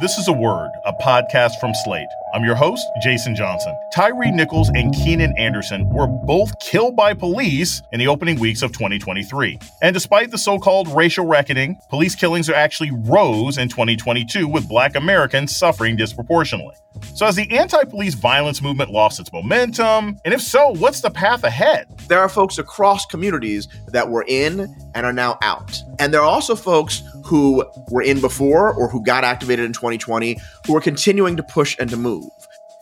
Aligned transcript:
This 0.00 0.16
is 0.16 0.28
a 0.28 0.32
word, 0.32 0.70
a 0.84 0.92
podcast 0.92 1.58
from 1.58 1.74
Slate. 1.74 2.06
I'm 2.32 2.44
your 2.44 2.54
host, 2.54 2.86
Jason 3.02 3.34
Johnson. 3.34 3.76
Tyre 3.92 4.30
Nichols 4.30 4.68
and 4.68 4.94
Keenan 4.94 5.36
Anderson 5.36 5.88
were 5.88 6.06
both 6.06 6.56
killed 6.60 6.94
by 6.94 7.14
police 7.14 7.82
in 7.90 7.98
the 7.98 8.06
opening 8.06 8.38
weeks 8.38 8.62
of 8.62 8.70
2023. 8.70 9.58
And 9.82 9.94
despite 9.94 10.30
the 10.30 10.38
so 10.38 10.60
called 10.60 10.86
racial 10.94 11.26
reckoning, 11.26 11.80
police 11.90 12.14
killings 12.14 12.48
are 12.48 12.54
actually 12.54 12.92
rose 12.92 13.58
in 13.58 13.68
2022, 13.68 14.46
with 14.46 14.68
black 14.68 14.94
Americans 14.94 15.56
suffering 15.56 15.96
disproportionately. 15.96 16.76
So, 17.14 17.26
has 17.26 17.36
the 17.36 17.50
anti 17.56 17.82
police 17.84 18.14
violence 18.14 18.62
movement 18.62 18.90
lost 18.90 19.18
its 19.20 19.32
momentum? 19.32 20.18
And 20.24 20.34
if 20.34 20.40
so, 20.40 20.74
what's 20.76 21.00
the 21.00 21.10
path 21.10 21.44
ahead? 21.44 21.86
There 22.08 22.20
are 22.20 22.28
folks 22.28 22.58
across 22.58 23.06
communities 23.06 23.68
that 23.88 24.08
were 24.08 24.24
in 24.28 24.74
and 24.94 25.06
are 25.06 25.12
now 25.12 25.38
out. 25.42 25.80
And 25.98 26.12
there 26.12 26.20
are 26.20 26.28
also 26.28 26.56
folks 26.56 27.02
who 27.28 27.64
were 27.90 28.02
in 28.02 28.20
before 28.20 28.72
or 28.72 28.88
who 28.88 29.04
got 29.04 29.22
activated 29.22 29.64
in 29.64 29.72
2020 29.72 30.38
who 30.66 30.74
are 30.74 30.80
continuing 30.80 31.36
to 31.36 31.42
push 31.42 31.76
and 31.78 31.90
to 31.90 31.96
move. 31.96 32.24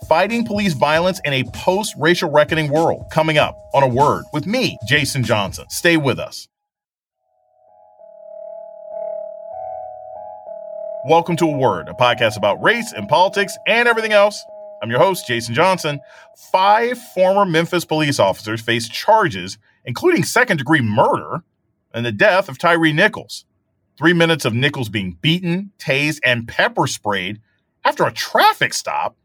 Fighting 0.09 0.47
police 0.47 0.73
violence 0.73 1.21
in 1.25 1.33
a 1.33 1.43
post 1.53 1.95
racial 1.99 2.31
reckoning 2.31 2.71
world. 2.71 3.07
Coming 3.11 3.39
up 3.39 3.59
on 3.75 3.83
a 3.83 3.89
word 3.89 4.25
with 4.33 4.47
me, 4.47 4.79
Jason 4.87 5.25
Johnson. 5.25 5.67
Stay 5.69 5.97
with 5.97 6.21
us. 6.21 6.47
Welcome 11.09 11.37
to 11.37 11.47
A 11.47 11.57
Word, 11.57 11.89
a 11.89 11.95
podcast 11.95 12.37
about 12.37 12.63
race 12.63 12.93
and 12.93 13.09
politics 13.09 13.57
and 13.67 13.89
everything 13.89 14.13
else. 14.13 14.45
I'm 14.83 14.91
your 14.91 14.99
host, 14.99 15.27
Jason 15.27 15.55
Johnson. 15.55 16.01
Five 16.53 16.99
former 16.99 17.45
Memphis 17.45 17.85
police 17.85 18.21
officers 18.21 18.61
face 18.61 18.89
charges, 18.89 19.59
including 19.85 20.23
second 20.23 20.59
degree 20.59 20.83
murder 20.83 21.43
and 21.95 22.05
the 22.05 22.13
death 22.13 22.49
of 22.49 22.59
Tyre 22.59 22.93
Nichols. 22.93 23.46
Three 23.99 24.13
minutes 24.13 24.45
of 24.45 24.55
Nichols 24.55 24.89
being 24.89 25.19
beaten, 25.21 25.73
tased, 25.79 26.21
and 26.25 26.47
pepper 26.47 26.87
sprayed 26.87 27.41
after 27.85 28.05
a 28.05 28.13
traffic 28.13 28.75
stop 28.75 29.17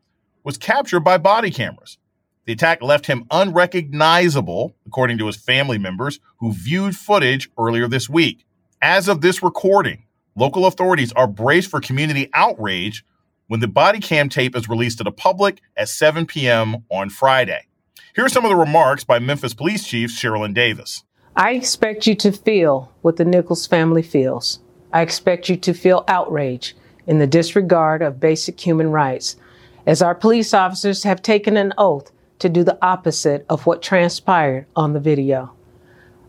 was 0.44 0.58
captured 0.58 1.02
by 1.02 1.18
body 1.18 1.52
cameras. 1.52 1.98
The 2.46 2.54
attack 2.54 2.82
left 2.82 3.06
him 3.06 3.26
unrecognizable, 3.30 4.76
according 4.88 5.18
to 5.20 5.28
his 5.28 5.36
family 5.36 5.78
members 5.78 6.20
who 6.40 6.54
viewed 6.54 6.96
footage 6.96 7.50
earlier 7.58 7.88
this 7.88 8.10
week. 8.10 8.46
As 8.82 9.08
of 9.08 9.22
this 9.22 9.44
recording, 9.44 10.06
Local 10.36 10.66
authorities 10.66 11.12
are 11.14 11.28
braced 11.28 11.70
for 11.70 11.82
community 11.82 12.30
outrage 12.34 13.04
when 13.48 13.60
the 13.60 13.68
body 13.68 14.00
cam 14.00 14.30
tape 14.30 14.56
is 14.56 14.70
released 14.70 14.98
to 15.00 15.04
the 15.04 15.12
public 15.12 15.62
at 15.76 15.90
7 15.90 16.26
p.m. 16.26 16.86
on 16.90 17.10
Friday. 17.10 17.68
Here 18.16 18.26
are 18.26 18.30
some 18.30 18.46
of 18.46 18.50
the 18.50 18.56
remarks 18.56 19.04
by 19.04 19.20
Memphis 19.20 19.54
Police 19.54 19.86
Chief 19.86 20.10
Cerelyn 20.10 20.54
Davis. 20.54 21.04
I 21.36 21.52
expect 21.52 22.08
you 22.08 22.16
to 22.16 22.32
feel 22.34 22.92
what 23.02 23.16
the 23.16 23.24
Nichols 23.24 23.66
family 23.66 24.02
feels. 24.02 24.60
I 24.92 25.02
expect 25.02 25.48
you 25.48 25.56
to 25.58 25.74
feel 25.74 26.04
outrage 26.10 26.76
in 27.08 27.20
the 27.20 27.28
disregard 27.28 28.02
of 28.02 28.20
basic 28.20 28.60
human 28.60 28.92
rights, 28.92 29.38
as 29.86 30.02
our 30.02 30.14
police 30.14 30.54
officers 30.54 31.04
have 31.04 31.22
taken 31.22 31.56
an 31.56 31.74
oath 31.78 32.12
to 32.40 32.50
do 32.50 32.66
the 32.66 32.78
opposite 32.82 33.46
of 33.50 33.66
what 33.66 33.82
transpired 33.82 34.66
on 34.76 34.92
the 34.92 35.00
video. 35.00 35.54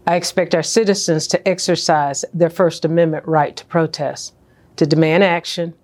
I 0.06 0.14
expect 0.14 0.54
our 0.54 0.62
citizens 0.62 1.26
to 1.28 1.48
exercise 1.48 2.24
their 2.32 2.50
First 2.50 2.84
Amendment 2.84 3.26
right 3.26 3.56
to 3.56 3.64
protest, 3.66 4.34
to 4.76 4.86
demand 4.86 5.24
action 5.24 5.74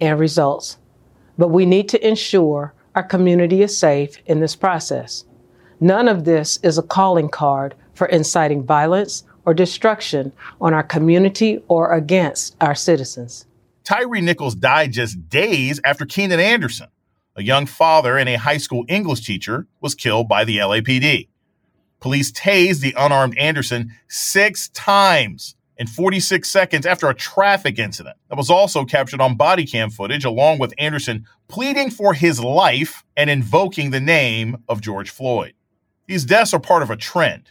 and 0.00 0.20
results. 0.20 0.78
But 1.36 1.48
we 1.48 1.66
need 1.66 1.88
to 1.88 2.08
ensure 2.08 2.74
our 2.94 3.02
community 3.02 3.60
is 3.60 3.76
safe 3.76 4.18
in 4.26 4.38
this 4.38 4.54
process. 4.54 5.24
None 5.80 6.08
of 6.08 6.24
this 6.24 6.58
is 6.62 6.78
a 6.78 6.82
calling 6.82 7.28
card 7.28 7.74
for 7.98 8.06
inciting 8.06 8.62
violence 8.62 9.24
or 9.44 9.52
destruction 9.52 10.32
on 10.60 10.72
our 10.72 10.82
community 10.82 11.62
or 11.68 11.92
against 11.92 12.56
our 12.60 12.74
citizens. 12.74 13.44
Tyre 13.84 14.20
Nichols 14.20 14.54
died 14.54 14.92
just 14.92 15.28
days 15.28 15.80
after 15.84 16.06
Keenan 16.06 16.40
Anderson, 16.40 16.88
a 17.36 17.42
young 17.42 17.66
father 17.66 18.16
and 18.16 18.28
a 18.28 18.36
high 18.36 18.58
school 18.58 18.84
English 18.88 19.26
teacher, 19.26 19.66
was 19.80 19.94
killed 19.94 20.28
by 20.28 20.44
the 20.44 20.58
LAPD. 20.58 21.28
Police 22.00 22.30
tased 22.30 22.80
the 22.80 22.94
unarmed 22.96 23.36
Anderson 23.36 23.92
six 24.08 24.68
times 24.68 25.56
in 25.78 25.86
46 25.86 26.48
seconds 26.48 26.86
after 26.86 27.08
a 27.08 27.14
traffic 27.14 27.78
incident 27.78 28.16
that 28.28 28.36
was 28.36 28.50
also 28.50 28.84
captured 28.84 29.20
on 29.20 29.36
body 29.36 29.64
cam 29.64 29.90
footage, 29.90 30.24
along 30.24 30.58
with 30.58 30.74
Anderson 30.78 31.26
pleading 31.48 31.90
for 31.90 32.14
his 32.14 32.40
life 32.40 33.04
and 33.16 33.30
invoking 33.30 33.90
the 33.90 34.00
name 34.00 34.62
of 34.68 34.80
George 34.80 35.10
Floyd. 35.10 35.54
These 36.06 36.24
deaths 36.24 36.54
are 36.54 36.60
part 36.60 36.82
of 36.82 36.90
a 36.90 36.96
trend. 36.96 37.50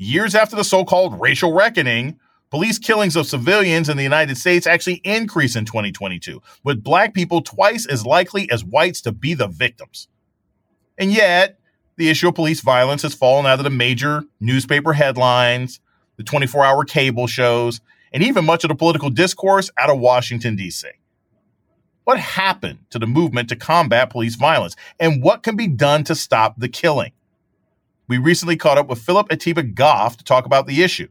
Years 0.00 0.36
after 0.36 0.54
the 0.54 0.62
so 0.62 0.84
called 0.84 1.20
racial 1.20 1.52
reckoning, 1.52 2.20
police 2.50 2.78
killings 2.78 3.16
of 3.16 3.26
civilians 3.26 3.88
in 3.88 3.96
the 3.96 4.04
United 4.04 4.38
States 4.38 4.64
actually 4.64 5.00
increase 5.02 5.56
in 5.56 5.64
2022, 5.64 6.40
with 6.62 6.84
black 6.84 7.14
people 7.14 7.42
twice 7.42 7.84
as 7.84 8.06
likely 8.06 8.48
as 8.48 8.64
whites 8.64 9.00
to 9.02 9.10
be 9.10 9.34
the 9.34 9.48
victims. 9.48 10.06
And 10.98 11.10
yet, 11.10 11.58
the 11.96 12.08
issue 12.08 12.28
of 12.28 12.36
police 12.36 12.60
violence 12.60 13.02
has 13.02 13.12
fallen 13.12 13.44
out 13.44 13.58
of 13.58 13.64
the 13.64 13.70
major 13.70 14.22
newspaper 14.38 14.92
headlines, 14.92 15.80
the 16.16 16.22
24 16.22 16.64
hour 16.64 16.84
cable 16.84 17.26
shows, 17.26 17.80
and 18.12 18.22
even 18.22 18.44
much 18.44 18.62
of 18.62 18.68
the 18.68 18.76
political 18.76 19.10
discourse 19.10 19.68
out 19.76 19.90
of 19.90 19.98
Washington, 19.98 20.54
D.C. 20.54 20.86
What 22.04 22.20
happened 22.20 22.78
to 22.90 23.00
the 23.00 23.06
movement 23.08 23.48
to 23.48 23.56
combat 23.56 24.10
police 24.10 24.36
violence, 24.36 24.76
and 25.00 25.24
what 25.24 25.42
can 25.42 25.56
be 25.56 25.66
done 25.66 26.04
to 26.04 26.14
stop 26.14 26.54
the 26.56 26.68
killing? 26.68 27.10
We 28.08 28.16
recently 28.16 28.56
caught 28.56 28.78
up 28.78 28.88
with 28.88 29.02
Phillip 29.02 29.30
Atiba 29.30 29.62
Goff 29.62 30.16
to 30.16 30.24
talk 30.24 30.46
about 30.46 30.66
the 30.66 30.82
issue. 30.82 31.08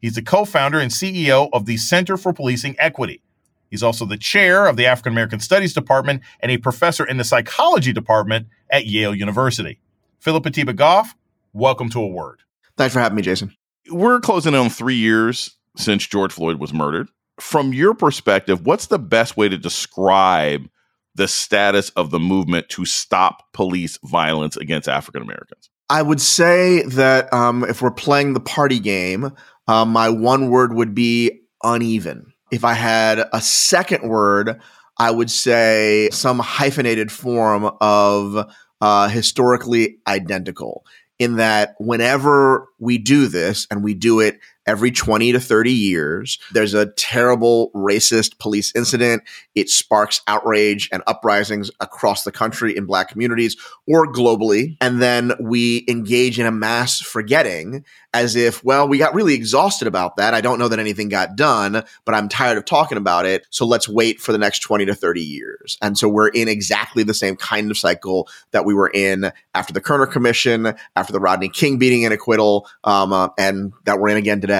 He's 0.00 0.14
the 0.14 0.22
co 0.22 0.44
founder 0.44 0.78
and 0.78 0.92
CEO 0.92 1.48
of 1.52 1.66
the 1.66 1.76
Center 1.76 2.16
for 2.16 2.32
Policing 2.32 2.76
Equity. 2.78 3.20
He's 3.68 3.82
also 3.82 4.06
the 4.06 4.16
chair 4.16 4.68
of 4.68 4.76
the 4.76 4.86
African 4.86 5.12
American 5.12 5.40
Studies 5.40 5.74
Department 5.74 6.22
and 6.38 6.52
a 6.52 6.58
professor 6.58 7.04
in 7.04 7.16
the 7.16 7.24
psychology 7.24 7.92
department 7.92 8.46
at 8.70 8.86
Yale 8.86 9.12
University. 9.12 9.80
Phillip 10.20 10.46
Atiba 10.46 10.72
Goff, 10.72 11.16
welcome 11.52 11.90
to 11.90 12.00
A 12.00 12.06
Word. 12.06 12.42
Thanks 12.76 12.94
for 12.94 13.00
having 13.00 13.16
me, 13.16 13.22
Jason. 13.22 13.52
We're 13.90 14.20
closing 14.20 14.54
in 14.54 14.60
on 14.60 14.70
three 14.70 14.94
years 14.94 15.56
since 15.76 16.06
George 16.06 16.32
Floyd 16.32 16.60
was 16.60 16.72
murdered. 16.72 17.08
From 17.40 17.72
your 17.72 17.92
perspective, 17.92 18.64
what's 18.64 18.86
the 18.86 19.00
best 19.00 19.36
way 19.36 19.48
to 19.48 19.58
describe 19.58 20.68
the 21.16 21.26
status 21.26 21.90
of 21.90 22.12
the 22.12 22.20
movement 22.20 22.68
to 22.68 22.84
stop 22.84 23.52
police 23.52 23.98
violence 24.04 24.56
against 24.56 24.88
African 24.88 25.22
Americans? 25.22 25.70
I 25.88 26.02
would 26.02 26.20
say 26.20 26.82
that 26.82 27.32
um, 27.32 27.64
if 27.64 27.80
we're 27.80 27.90
playing 27.90 28.32
the 28.32 28.40
party 28.40 28.80
game, 28.80 29.32
um, 29.68 29.90
my 29.90 30.08
one 30.08 30.50
word 30.50 30.74
would 30.74 30.94
be 30.94 31.42
uneven. 31.62 32.32
If 32.50 32.64
I 32.64 32.74
had 32.74 33.24
a 33.32 33.40
second 33.40 34.08
word, 34.08 34.60
I 34.98 35.10
would 35.10 35.30
say 35.30 36.08
some 36.10 36.38
hyphenated 36.38 37.12
form 37.12 37.70
of 37.80 38.50
uh, 38.80 39.08
historically 39.08 39.98
identical 40.06 40.84
in 41.18 41.36
that 41.36 41.74
whenever 41.78 42.68
we 42.78 42.98
do 42.98 43.26
this 43.26 43.66
and 43.70 43.82
we 43.82 43.94
do 43.94 44.20
it 44.20 44.38
every 44.66 44.90
20 44.90 45.32
to 45.32 45.40
30 45.40 45.70
years. 45.70 46.38
There's 46.52 46.74
a 46.74 46.86
terrible 46.86 47.70
racist 47.74 48.38
police 48.38 48.74
incident. 48.74 49.22
It 49.54 49.68
sparks 49.68 50.20
outrage 50.26 50.88
and 50.92 51.02
uprisings 51.06 51.70
across 51.80 52.24
the 52.24 52.32
country 52.32 52.76
in 52.76 52.86
black 52.86 53.08
communities 53.08 53.56
or 53.86 54.12
globally. 54.12 54.76
And 54.80 55.00
then 55.00 55.32
we 55.40 55.84
engage 55.88 56.38
in 56.38 56.46
a 56.46 56.50
mass 56.50 57.00
forgetting 57.00 57.84
as 58.12 58.34
if, 58.34 58.64
well, 58.64 58.88
we 58.88 58.96
got 58.96 59.14
really 59.14 59.34
exhausted 59.34 59.86
about 59.86 60.16
that. 60.16 60.32
I 60.32 60.40
don't 60.40 60.58
know 60.58 60.68
that 60.68 60.78
anything 60.78 61.08
got 61.08 61.36
done, 61.36 61.84
but 62.04 62.14
I'm 62.14 62.28
tired 62.28 62.56
of 62.56 62.64
talking 62.64 62.96
about 62.96 63.26
it. 63.26 63.46
So 63.50 63.66
let's 63.66 63.88
wait 63.88 64.20
for 64.20 64.32
the 64.32 64.38
next 64.38 64.60
20 64.60 64.86
to 64.86 64.94
30 64.94 65.20
years. 65.20 65.76
And 65.82 65.98
so 65.98 66.08
we're 66.08 66.28
in 66.28 66.48
exactly 66.48 67.02
the 67.02 67.14
same 67.14 67.36
kind 67.36 67.70
of 67.70 67.76
cycle 67.76 68.28
that 68.52 68.64
we 68.64 68.72
were 68.72 68.90
in 68.92 69.30
after 69.54 69.74
the 69.74 69.82
Kerner 69.82 70.06
Commission, 70.06 70.74
after 70.96 71.12
the 71.12 71.20
Rodney 71.20 71.50
King 71.50 71.78
beating 71.78 72.04
and 72.04 72.14
acquittal, 72.14 72.66
um, 72.84 73.12
uh, 73.12 73.28
and 73.38 73.72
that 73.84 74.00
we're 74.00 74.08
in 74.08 74.16
again 74.16 74.40
today. 74.40 74.55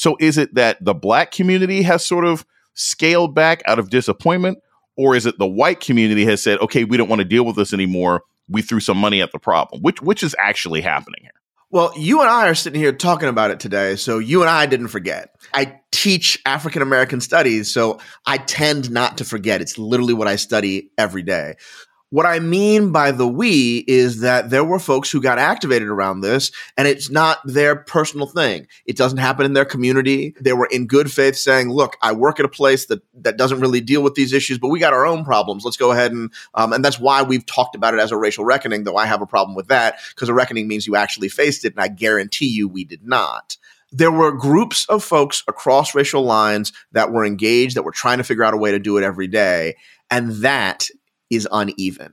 So 0.00 0.16
is 0.18 0.38
it 0.38 0.54
that 0.54 0.82
the 0.82 0.94
black 0.94 1.30
community 1.30 1.82
has 1.82 2.06
sort 2.06 2.24
of 2.24 2.46
scaled 2.72 3.34
back 3.34 3.62
out 3.66 3.78
of 3.78 3.90
disappointment? 3.90 4.56
Or 4.96 5.14
is 5.14 5.26
it 5.26 5.38
the 5.38 5.46
white 5.46 5.80
community 5.80 6.24
has 6.24 6.42
said, 6.42 6.58
okay, 6.60 6.84
we 6.84 6.96
don't 6.96 7.10
want 7.10 7.18
to 7.18 7.26
deal 7.26 7.44
with 7.44 7.54
this 7.54 7.74
anymore. 7.74 8.22
We 8.48 8.62
threw 8.62 8.80
some 8.80 8.96
money 8.96 9.20
at 9.20 9.30
the 9.30 9.38
problem. 9.38 9.82
Which 9.82 10.00
which 10.00 10.22
is 10.22 10.34
actually 10.38 10.80
happening 10.80 11.20
here? 11.20 11.34
Well, 11.70 11.92
you 11.98 12.22
and 12.22 12.30
I 12.30 12.48
are 12.48 12.54
sitting 12.54 12.80
here 12.80 12.92
talking 12.92 13.28
about 13.28 13.50
it 13.50 13.60
today. 13.60 13.94
So 13.96 14.18
you 14.18 14.40
and 14.40 14.48
I 14.48 14.64
didn't 14.64 14.88
forget. 14.88 15.34
I 15.52 15.80
teach 15.92 16.40
African 16.46 16.80
American 16.80 17.20
studies, 17.20 17.70
so 17.70 18.00
I 18.24 18.38
tend 18.38 18.90
not 18.90 19.18
to 19.18 19.24
forget. 19.26 19.60
It's 19.60 19.76
literally 19.76 20.14
what 20.14 20.28
I 20.28 20.36
study 20.36 20.92
every 20.96 21.22
day. 21.22 21.56
What 22.10 22.26
I 22.26 22.40
mean 22.40 22.90
by 22.90 23.12
the 23.12 23.28
we 23.28 23.84
is 23.86 24.20
that 24.20 24.50
there 24.50 24.64
were 24.64 24.80
folks 24.80 25.12
who 25.12 25.22
got 25.22 25.38
activated 25.38 25.86
around 25.86 26.22
this 26.22 26.50
and 26.76 26.88
it's 26.88 27.08
not 27.08 27.38
their 27.44 27.76
personal 27.76 28.26
thing. 28.26 28.66
It 28.84 28.96
doesn't 28.96 29.18
happen 29.18 29.46
in 29.46 29.52
their 29.52 29.64
community. 29.64 30.34
They 30.40 30.52
were 30.52 30.66
in 30.72 30.88
good 30.88 31.12
faith 31.12 31.36
saying, 31.36 31.70
look, 31.70 31.96
I 32.02 32.10
work 32.10 32.40
at 32.40 32.44
a 32.44 32.48
place 32.48 32.86
that, 32.86 33.02
that 33.22 33.36
doesn't 33.36 33.60
really 33.60 33.80
deal 33.80 34.02
with 34.02 34.16
these 34.16 34.32
issues, 34.32 34.58
but 34.58 34.68
we 34.68 34.80
got 34.80 34.92
our 34.92 35.06
own 35.06 35.24
problems. 35.24 35.64
Let's 35.64 35.76
go 35.76 35.92
ahead 35.92 36.10
and, 36.10 36.32
um, 36.54 36.72
and 36.72 36.84
that's 36.84 36.98
why 36.98 37.22
we've 37.22 37.46
talked 37.46 37.76
about 37.76 37.94
it 37.94 38.00
as 38.00 38.10
a 38.10 38.16
racial 38.16 38.44
reckoning, 38.44 38.82
though 38.82 38.96
I 38.96 39.06
have 39.06 39.22
a 39.22 39.26
problem 39.26 39.54
with 39.54 39.68
that 39.68 40.00
because 40.08 40.28
a 40.28 40.34
reckoning 40.34 40.66
means 40.66 40.88
you 40.88 40.96
actually 40.96 41.28
faced 41.28 41.64
it. 41.64 41.74
And 41.74 41.80
I 41.80 41.86
guarantee 41.86 42.48
you 42.48 42.66
we 42.66 42.84
did 42.84 43.06
not. 43.06 43.56
there 43.92 44.12
were 44.12 44.32
groups 44.32 44.86
of 44.88 45.02
folks 45.02 45.42
across 45.48 45.94
racial 45.94 46.22
lines 46.22 46.72
that 46.92 47.10
were 47.12 47.24
engaged, 47.24 47.76
that 47.76 47.82
were 47.82 47.90
trying 47.90 48.18
to 48.18 48.24
figure 48.24 48.44
out 48.44 48.54
a 48.54 48.58
way 48.58 48.70
to 48.70 48.78
do 48.78 48.96
it 48.98 49.04
every 49.04 49.26
day. 49.26 49.76
And 50.10 50.30
that 50.42 50.88
is 51.30 51.48
uneven. 51.50 52.12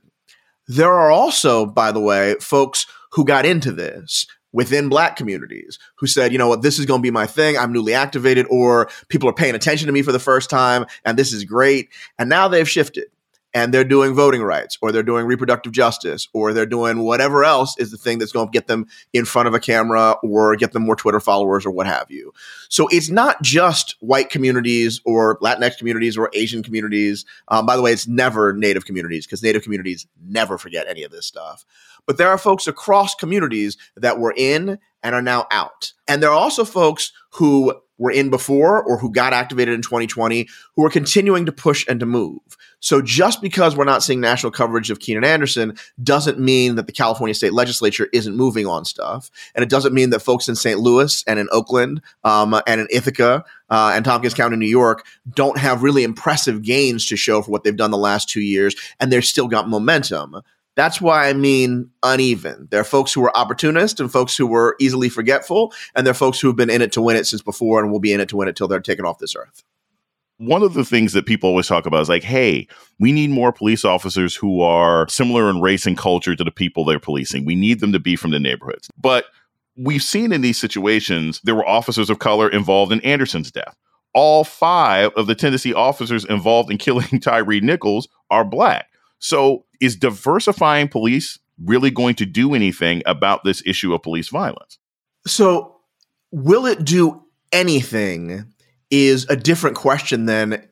There 0.66 0.92
are 0.92 1.10
also, 1.10 1.66
by 1.66 1.92
the 1.92 2.00
way, 2.00 2.36
folks 2.40 2.86
who 3.12 3.24
got 3.24 3.46
into 3.46 3.72
this 3.72 4.26
within 4.52 4.88
black 4.88 5.16
communities 5.16 5.78
who 5.96 6.06
said, 6.06 6.32
you 6.32 6.38
know 6.38 6.48
what, 6.48 6.62
this 6.62 6.78
is 6.78 6.86
going 6.86 7.00
to 7.00 7.02
be 7.02 7.10
my 7.10 7.26
thing. 7.26 7.56
I'm 7.56 7.72
newly 7.72 7.94
activated, 7.94 8.46
or 8.50 8.88
people 9.08 9.28
are 9.28 9.34
paying 9.34 9.54
attention 9.54 9.86
to 9.86 9.92
me 9.92 10.02
for 10.02 10.12
the 10.12 10.18
first 10.18 10.50
time, 10.50 10.86
and 11.04 11.18
this 11.18 11.32
is 11.32 11.44
great. 11.44 11.90
And 12.18 12.28
now 12.28 12.48
they've 12.48 12.68
shifted 12.68 13.06
and 13.54 13.72
they're 13.72 13.84
doing 13.84 14.14
voting 14.14 14.42
rights 14.42 14.76
or 14.82 14.92
they're 14.92 15.02
doing 15.02 15.26
reproductive 15.26 15.72
justice 15.72 16.28
or 16.32 16.52
they're 16.52 16.66
doing 16.66 17.00
whatever 17.00 17.44
else 17.44 17.78
is 17.78 17.90
the 17.90 17.96
thing 17.96 18.18
that's 18.18 18.32
going 18.32 18.46
to 18.46 18.52
get 18.52 18.66
them 18.66 18.86
in 19.12 19.24
front 19.24 19.48
of 19.48 19.54
a 19.54 19.60
camera 19.60 20.16
or 20.22 20.54
get 20.56 20.72
them 20.72 20.84
more 20.84 20.96
Twitter 20.96 21.20
followers 21.20 21.64
or 21.64 21.70
what 21.70 21.86
have 21.86 22.10
you. 22.10 22.32
So 22.68 22.88
it's 22.88 23.08
not 23.08 23.40
just 23.42 23.96
white 24.00 24.30
communities 24.30 25.00
or 25.04 25.38
Latinx 25.38 25.78
communities 25.78 26.16
or 26.16 26.30
Asian 26.34 26.62
communities. 26.62 27.24
Um, 27.48 27.64
by 27.64 27.76
the 27.76 27.82
way, 27.82 27.92
it's 27.92 28.06
never 28.06 28.52
Native 28.52 28.84
communities 28.84 29.26
because 29.26 29.42
Native 29.42 29.62
communities 29.62 30.06
never 30.26 30.58
forget 30.58 30.86
any 30.88 31.02
of 31.02 31.10
this 31.10 31.26
stuff. 31.26 31.64
But 32.06 32.16
there 32.16 32.28
are 32.28 32.38
folks 32.38 32.66
across 32.66 33.14
communities 33.14 33.76
that 33.96 34.18
were 34.18 34.34
in 34.36 34.78
and 35.02 35.14
are 35.14 35.22
now 35.22 35.46
out. 35.50 35.92
And 36.06 36.22
there 36.22 36.30
are 36.30 36.38
also 36.38 36.64
folks 36.64 37.12
who 37.32 37.74
were 37.98 38.10
in 38.10 38.30
before 38.30 38.82
or 38.82 38.98
who 38.98 39.10
got 39.10 39.32
activated 39.32 39.74
in 39.74 39.82
2020 39.82 40.48
who 40.76 40.84
are 40.84 40.90
continuing 40.90 41.44
to 41.46 41.52
push 41.52 41.84
and 41.88 42.00
to 42.00 42.06
move. 42.06 42.40
So 42.80 43.02
just 43.02 43.42
because 43.42 43.76
we're 43.76 43.84
not 43.84 44.02
seeing 44.02 44.20
national 44.20 44.52
coverage 44.52 44.90
of 44.90 45.00
Keenan 45.00 45.24
Anderson 45.24 45.76
doesn't 46.02 46.38
mean 46.38 46.76
that 46.76 46.86
the 46.86 46.92
California 46.92 47.34
state 47.34 47.52
legislature 47.52 48.08
isn't 48.12 48.36
moving 48.36 48.66
on 48.66 48.84
stuff. 48.84 49.30
And 49.54 49.64
it 49.64 49.68
doesn't 49.68 49.94
mean 49.94 50.10
that 50.10 50.20
folks 50.20 50.48
in 50.48 50.54
St. 50.54 50.78
Louis 50.78 51.24
and 51.26 51.38
in 51.38 51.48
Oakland 51.50 52.00
um, 52.22 52.54
and 52.66 52.80
in 52.80 52.86
Ithaca 52.90 53.44
uh, 53.68 53.92
and 53.94 54.04
Tompkins 54.04 54.34
County, 54.34 54.56
New 54.56 54.66
York, 54.66 55.04
don't 55.34 55.58
have 55.58 55.82
really 55.82 56.04
impressive 56.04 56.62
gains 56.62 57.06
to 57.06 57.16
show 57.16 57.42
for 57.42 57.50
what 57.50 57.64
they've 57.64 57.76
done 57.76 57.90
the 57.90 57.98
last 57.98 58.28
two 58.28 58.40
years. 58.40 58.76
And 59.00 59.12
they're 59.12 59.22
still 59.22 59.48
got 59.48 59.68
momentum. 59.68 60.40
That's 60.78 61.00
why 61.00 61.28
I 61.28 61.32
mean 61.32 61.90
uneven. 62.04 62.68
There 62.70 62.80
are 62.80 62.84
folks 62.84 63.12
who 63.12 63.24
are 63.24 63.36
opportunists 63.36 63.98
and 63.98 64.10
folks 64.10 64.36
who 64.36 64.46
were 64.46 64.76
easily 64.78 65.08
forgetful, 65.08 65.74
and 65.96 66.06
there 66.06 66.12
are 66.12 66.14
folks 66.14 66.38
who 66.38 66.46
have 66.46 66.56
been 66.56 66.70
in 66.70 66.82
it 66.82 66.92
to 66.92 67.02
win 67.02 67.16
it 67.16 67.26
since 67.26 67.42
before 67.42 67.82
and 67.82 67.90
will 67.90 67.98
be 67.98 68.12
in 68.12 68.20
it 68.20 68.28
to 68.28 68.36
win 68.36 68.46
it 68.46 68.54
till 68.54 68.68
they're 68.68 68.80
taken 68.80 69.04
off 69.04 69.18
this 69.18 69.34
earth 69.34 69.64
one 70.38 70.62
of 70.62 70.74
the 70.74 70.84
things 70.84 71.12
that 71.12 71.26
people 71.26 71.50
always 71.50 71.66
talk 71.66 71.84
about 71.84 72.00
is 72.00 72.08
like, 72.08 72.22
hey, 72.22 72.66
we 72.98 73.12
need 73.12 73.30
more 73.30 73.52
police 73.52 73.84
officers 73.84 74.36
who 74.36 74.60
are 74.60 75.08
similar 75.08 75.50
in 75.50 75.60
race 75.60 75.84
and 75.84 75.98
culture 75.98 76.34
to 76.34 76.44
the 76.44 76.52
people 76.52 76.84
they're 76.84 77.00
policing. 77.00 77.44
We 77.44 77.56
need 77.56 77.80
them 77.80 77.92
to 77.92 77.98
be 77.98 78.14
from 78.14 78.30
the 78.30 78.38
neighborhoods. 78.38 78.88
But 78.96 79.26
we've 79.76 80.02
seen 80.02 80.32
in 80.32 80.40
these 80.40 80.58
situations, 80.58 81.40
there 81.42 81.56
were 81.56 81.68
officers 81.68 82.08
of 82.08 82.20
color 82.20 82.48
involved 82.48 82.92
in 82.92 83.00
Anderson's 83.00 83.50
death. 83.50 83.76
All 84.14 84.44
five 84.44 85.10
of 85.16 85.26
the 85.26 85.34
Tennessee 85.34 85.74
officers 85.74 86.24
involved 86.24 86.70
in 86.70 86.78
killing 86.78 87.20
Tyre 87.20 87.60
Nichols 87.60 88.08
are 88.30 88.44
black. 88.44 88.86
So 89.18 89.64
is 89.80 89.96
diversifying 89.96 90.88
police 90.88 91.38
really 91.64 91.90
going 91.90 92.14
to 92.16 92.26
do 92.26 92.54
anything 92.54 93.02
about 93.06 93.44
this 93.44 93.62
issue 93.66 93.94
of 93.94 94.02
police 94.02 94.28
violence? 94.28 94.78
So, 95.26 95.76
will 96.30 96.66
it 96.66 96.84
do 96.84 97.22
anything 97.52 98.52
is 98.90 99.26
a 99.28 99.36
different 99.36 99.76
question 99.76 100.26
than 100.26 100.66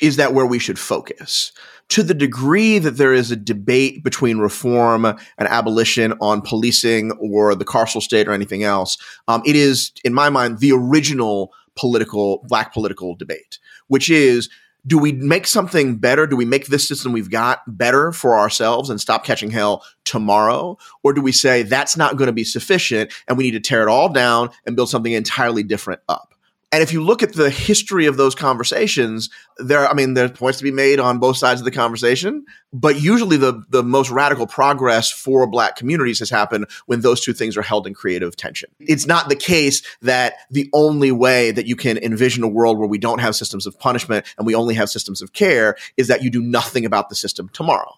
is 0.00 0.16
that 0.16 0.32
where 0.34 0.46
we 0.46 0.58
should 0.58 0.78
focus? 0.78 1.52
To 1.90 2.02
the 2.02 2.14
degree 2.14 2.78
that 2.78 2.92
there 2.92 3.14
is 3.14 3.30
a 3.30 3.36
debate 3.36 4.02
between 4.02 4.38
reform 4.38 5.04
and 5.04 5.18
abolition 5.38 6.14
on 6.20 6.40
policing 6.40 7.12
or 7.12 7.54
the 7.54 7.64
carceral 7.64 8.02
state 8.02 8.26
or 8.26 8.32
anything 8.32 8.64
else, 8.64 8.98
um, 9.28 9.42
it 9.46 9.54
is, 9.54 9.92
in 10.04 10.12
my 10.12 10.28
mind, 10.28 10.58
the 10.58 10.72
original 10.72 11.52
political, 11.76 12.44
black 12.48 12.72
political 12.72 13.14
debate, 13.14 13.58
which 13.86 14.10
is 14.10 14.48
do 14.86 14.98
we 14.98 15.12
make 15.12 15.46
something 15.46 15.96
better? 15.96 16.26
Do 16.26 16.36
we 16.36 16.44
make 16.44 16.66
this 16.66 16.86
system 16.86 17.12
we've 17.12 17.30
got 17.30 17.62
better 17.66 18.12
for 18.12 18.38
ourselves 18.38 18.88
and 18.88 19.00
stop 19.00 19.24
catching 19.24 19.50
hell 19.50 19.84
tomorrow? 20.04 20.78
Or 21.02 21.12
do 21.12 21.20
we 21.20 21.32
say 21.32 21.62
that's 21.62 21.96
not 21.96 22.16
going 22.16 22.26
to 22.26 22.32
be 22.32 22.44
sufficient 22.44 23.12
and 23.26 23.36
we 23.36 23.44
need 23.44 23.52
to 23.52 23.60
tear 23.60 23.82
it 23.82 23.88
all 23.88 24.08
down 24.08 24.50
and 24.64 24.76
build 24.76 24.88
something 24.88 25.12
entirely 25.12 25.64
different 25.64 26.00
up? 26.08 26.35
And 26.72 26.82
if 26.82 26.92
you 26.92 27.02
look 27.02 27.22
at 27.22 27.32
the 27.32 27.48
history 27.48 28.06
of 28.06 28.16
those 28.16 28.34
conversations, 28.34 29.30
there, 29.58 29.88
I 29.88 29.94
mean, 29.94 30.14
there's 30.14 30.32
points 30.32 30.58
to 30.58 30.64
be 30.64 30.72
made 30.72 30.98
on 30.98 31.18
both 31.18 31.36
sides 31.36 31.60
of 31.60 31.64
the 31.64 31.70
conversation, 31.70 32.44
but 32.72 33.00
usually 33.00 33.36
the, 33.36 33.62
the 33.70 33.84
most 33.84 34.10
radical 34.10 34.48
progress 34.48 35.10
for 35.10 35.46
black 35.46 35.76
communities 35.76 36.18
has 36.18 36.28
happened 36.28 36.66
when 36.86 37.02
those 37.02 37.20
two 37.20 37.32
things 37.32 37.56
are 37.56 37.62
held 37.62 37.86
in 37.86 37.94
creative 37.94 38.34
tension. 38.36 38.68
Mm-hmm. 38.74 38.92
It's 38.92 39.06
not 39.06 39.28
the 39.28 39.36
case 39.36 39.80
that 40.02 40.34
the 40.50 40.68
only 40.72 41.12
way 41.12 41.52
that 41.52 41.66
you 41.66 41.76
can 41.76 41.98
envision 41.98 42.42
a 42.42 42.48
world 42.48 42.78
where 42.78 42.88
we 42.88 42.98
don't 42.98 43.20
have 43.20 43.36
systems 43.36 43.66
of 43.66 43.78
punishment 43.78 44.26
and 44.36 44.46
we 44.46 44.54
only 44.54 44.74
have 44.74 44.90
systems 44.90 45.22
of 45.22 45.32
care 45.32 45.76
is 45.96 46.08
that 46.08 46.22
you 46.22 46.30
do 46.30 46.42
nothing 46.42 46.84
about 46.84 47.08
the 47.08 47.14
system 47.14 47.48
tomorrow 47.50 47.94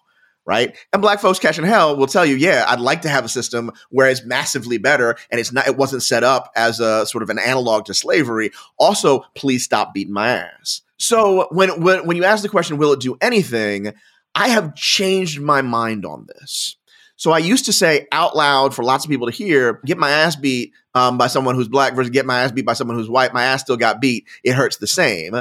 right? 0.49 0.75
And 0.91 0.99
black 0.99 1.19
folks 1.19 1.37
catching 1.37 1.63
hell 1.63 1.95
will 1.95 2.07
tell 2.07 2.25
you, 2.25 2.35
yeah, 2.35 2.65
I'd 2.67 2.79
like 2.79 3.03
to 3.03 3.09
have 3.09 3.23
a 3.23 3.29
system 3.29 3.71
where 3.91 4.09
it's 4.09 4.25
massively 4.25 4.79
better 4.79 5.15
and 5.29 5.39
it's 5.39 5.51
not 5.51 5.67
it 5.67 5.77
wasn't 5.77 6.01
set 6.01 6.23
up 6.23 6.51
as 6.55 6.79
a 6.79 7.05
sort 7.05 7.21
of 7.21 7.29
an 7.29 7.37
analog 7.37 7.85
to 7.85 7.93
slavery. 7.93 8.49
Also, 8.79 9.25
please 9.35 9.63
stop 9.63 9.93
beating 9.93 10.11
my 10.11 10.29
ass. 10.29 10.81
So 10.97 11.47
when 11.51 11.83
when 11.83 12.07
when 12.07 12.17
you 12.17 12.23
ask 12.23 12.41
the 12.41 12.49
question, 12.49 12.77
will 12.77 12.93
it 12.93 12.99
do 12.99 13.15
anything? 13.21 13.93
I 14.33 14.47
have 14.47 14.73
changed 14.73 15.39
my 15.39 15.61
mind 15.61 16.03
on 16.03 16.25
this. 16.27 16.77
So 17.15 17.29
I 17.31 17.37
used 17.37 17.65
to 17.65 17.73
say 17.73 18.07
out 18.11 18.35
loud 18.35 18.73
for 18.73 18.83
lots 18.83 19.05
of 19.05 19.11
people 19.11 19.27
to 19.27 19.33
hear, 19.33 19.81
get 19.85 19.99
my 19.99 20.09
ass 20.09 20.35
beat 20.35 20.73
um, 20.95 21.19
by 21.19 21.27
someone 21.27 21.53
who's 21.53 21.67
black 21.67 21.93
versus 21.93 22.09
get 22.09 22.25
my 22.25 22.39
ass 22.41 22.51
beat 22.51 22.65
by 22.65 22.73
someone 22.73 22.97
who's 22.97 23.09
white. 23.09 23.35
My 23.35 23.43
ass 23.43 23.61
still 23.61 23.77
got 23.77 24.01
beat. 24.01 24.25
It 24.43 24.53
hurts 24.53 24.77
the 24.77 24.87
same. 24.87 25.35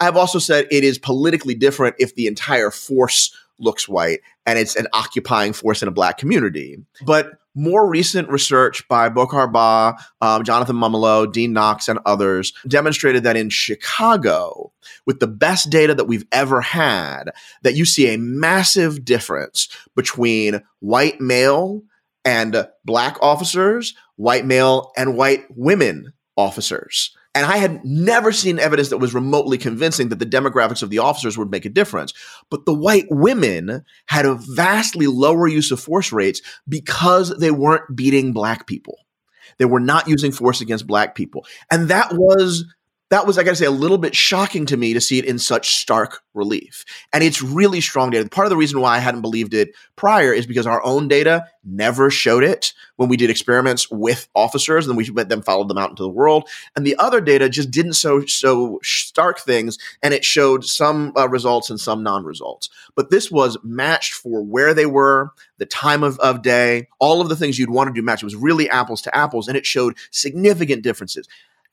I've 0.00 0.16
also 0.16 0.38
said 0.38 0.66
it 0.70 0.82
is 0.82 0.98
politically 0.98 1.54
different 1.54 1.96
if 1.98 2.14
the 2.14 2.26
entire 2.26 2.70
force 2.70 3.34
looks 3.60 3.88
white 3.88 4.20
and 4.46 4.58
it's 4.58 4.76
an 4.76 4.86
occupying 4.92 5.52
force 5.52 5.82
in 5.82 5.88
a 5.88 5.92
black 5.92 6.18
community. 6.18 6.78
But 7.04 7.32
more 7.54 7.88
recent 7.88 8.28
research 8.28 8.86
by 8.88 9.08
Bocar 9.08 9.52
Ba, 9.52 9.96
um, 10.20 10.44
Jonathan 10.44 10.76
Mummolo, 10.76 11.30
Dean 11.30 11.52
Knox, 11.52 11.88
and 11.88 11.98
others 12.06 12.52
demonstrated 12.66 13.24
that 13.24 13.36
in 13.36 13.50
Chicago, 13.50 14.72
with 15.06 15.20
the 15.20 15.26
best 15.26 15.68
data 15.70 15.94
that 15.94 16.04
we've 16.04 16.26
ever 16.32 16.60
had, 16.60 17.24
that 17.62 17.74
you 17.74 17.84
see 17.84 18.12
a 18.12 18.18
massive 18.18 19.04
difference 19.04 19.68
between 19.96 20.62
white 20.78 21.20
male 21.20 21.82
and 22.24 22.68
black 22.84 23.16
officers, 23.20 23.94
white 24.16 24.46
male 24.46 24.92
and 24.96 25.16
white 25.16 25.44
women 25.50 26.12
officers. 26.36 27.16
And 27.34 27.46
I 27.46 27.58
had 27.58 27.84
never 27.84 28.32
seen 28.32 28.58
evidence 28.58 28.88
that 28.88 28.98
was 28.98 29.14
remotely 29.14 29.56
convincing 29.56 30.08
that 30.08 30.18
the 30.18 30.26
demographics 30.26 30.82
of 30.82 30.90
the 30.90 30.98
officers 30.98 31.38
would 31.38 31.50
make 31.50 31.64
a 31.64 31.70
difference. 31.70 32.12
But 32.50 32.66
the 32.66 32.74
white 32.74 33.06
women 33.08 33.84
had 34.06 34.26
a 34.26 34.34
vastly 34.34 35.06
lower 35.06 35.46
use 35.46 35.70
of 35.70 35.78
force 35.78 36.10
rates 36.10 36.42
because 36.68 37.36
they 37.38 37.52
weren't 37.52 37.94
beating 37.94 38.32
black 38.32 38.66
people. 38.66 38.98
They 39.58 39.64
were 39.64 39.80
not 39.80 40.08
using 40.08 40.32
force 40.32 40.60
against 40.60 40.88
black 40.88 41.14
people. 41.14 41.46
And 41.70 41.88
that 41.88 42.12
was 42.12 42.64
that 43.10 43.26
was, 43.26 43.38
I 43.38 43.42
gotta 43.42 43.56
say, 43.56 43.66
a 43.66 43.72
little 43.72 43.98
bit 43.98 44.14
shocking 44.14 44.66
to 44.66 44.76
me 44.76 44.94
to 44.94 45.00
see 45.00 45.18
it 45.18 45.24
in 45.24 45.38
such 45.38 45.76
stark 45.76 46.22
relief. 46.32 46.84
And 47.12 47.24
it's 47.24 47.42
really 47.42 47.80
strong 47.80 48.10
data. 48.10 48.28
Part 48.28 48.46
of 48.46 48.50
the 48.50 48.56
reason 48.56 48.80
why 48.80 48.96
I 48.96 49.00
hadn't 49.00 49.20
believed 49.20 49.52
it 49.52 49.74
prior 49.96 50.32
is 50.32 50.46
because 50.46 50.66
our 50.66 50.82
own 50.84 51.08
data 51.08 51.44
never 51.64 52.08
showed 52.08 52.44
it 52.44 52.72
when 52.96 53.08
we 53.08 53.16
did 53.16 53.28
experiments 53.28 53.90
with 53.90 54.28
officers 54.36 54.86
and 54.86 54.96
we 54.96 55.10
then 55.10 55.42
followed 55.42 55.68
them 55.68 55.76
out 55.76 55.90
into 55.90 56.04
the 56.04 56.08
world. 56.08 56.48
And 56.76 56.86
the 56.86 56.96
other 56.96 57.20
data 57.20 57.48
just 57.48 57.72
didn't 57.72 57.94
so, 57.94 58.24
so 58.26 58.78
stark 58.84 59.40
things 59.40 59.76
and 60.04 60.14
it 60.14 60.24
showed 60.24 60.64
some 60.64 61.12
uh, 61.16 61.28
results 61.28 61.68
and 61.68 61.80
some 61.80 62.04
non 62.04 62.24
results. 62.24 62.70
But 62.94 63.10
this 63.10 63.28
was 63.28 63.58
matched 63.64 64.14
for 64.14 64.40
where 64.40 64.72
they 64.72 64.86
were, 64.86 65.32
the 65.58 65.66
time 65.66 66.04
of, 66.04 66.18
of 66.20 66.42
day, 66.42 66.86
all 67.00 67.20
of 67.20 67.28
the 67.28 67.36
things 67.36 67.58
you'd 67.58 67.70
want 67.70 67.88
to 67.88 67.92
do 67.94 68.02
match. 68.02 68.22
It 68.22 68.26
was 68.26 68.36
really 68.36 68.70
apples 68.70 69.02
to 69.02 69.16
apples 69.16 69.48
and 69.48 69.56
it 69.56 69.66
showed 69.66 69.96
significant 70.12 70.82
differences. 70.82 71.26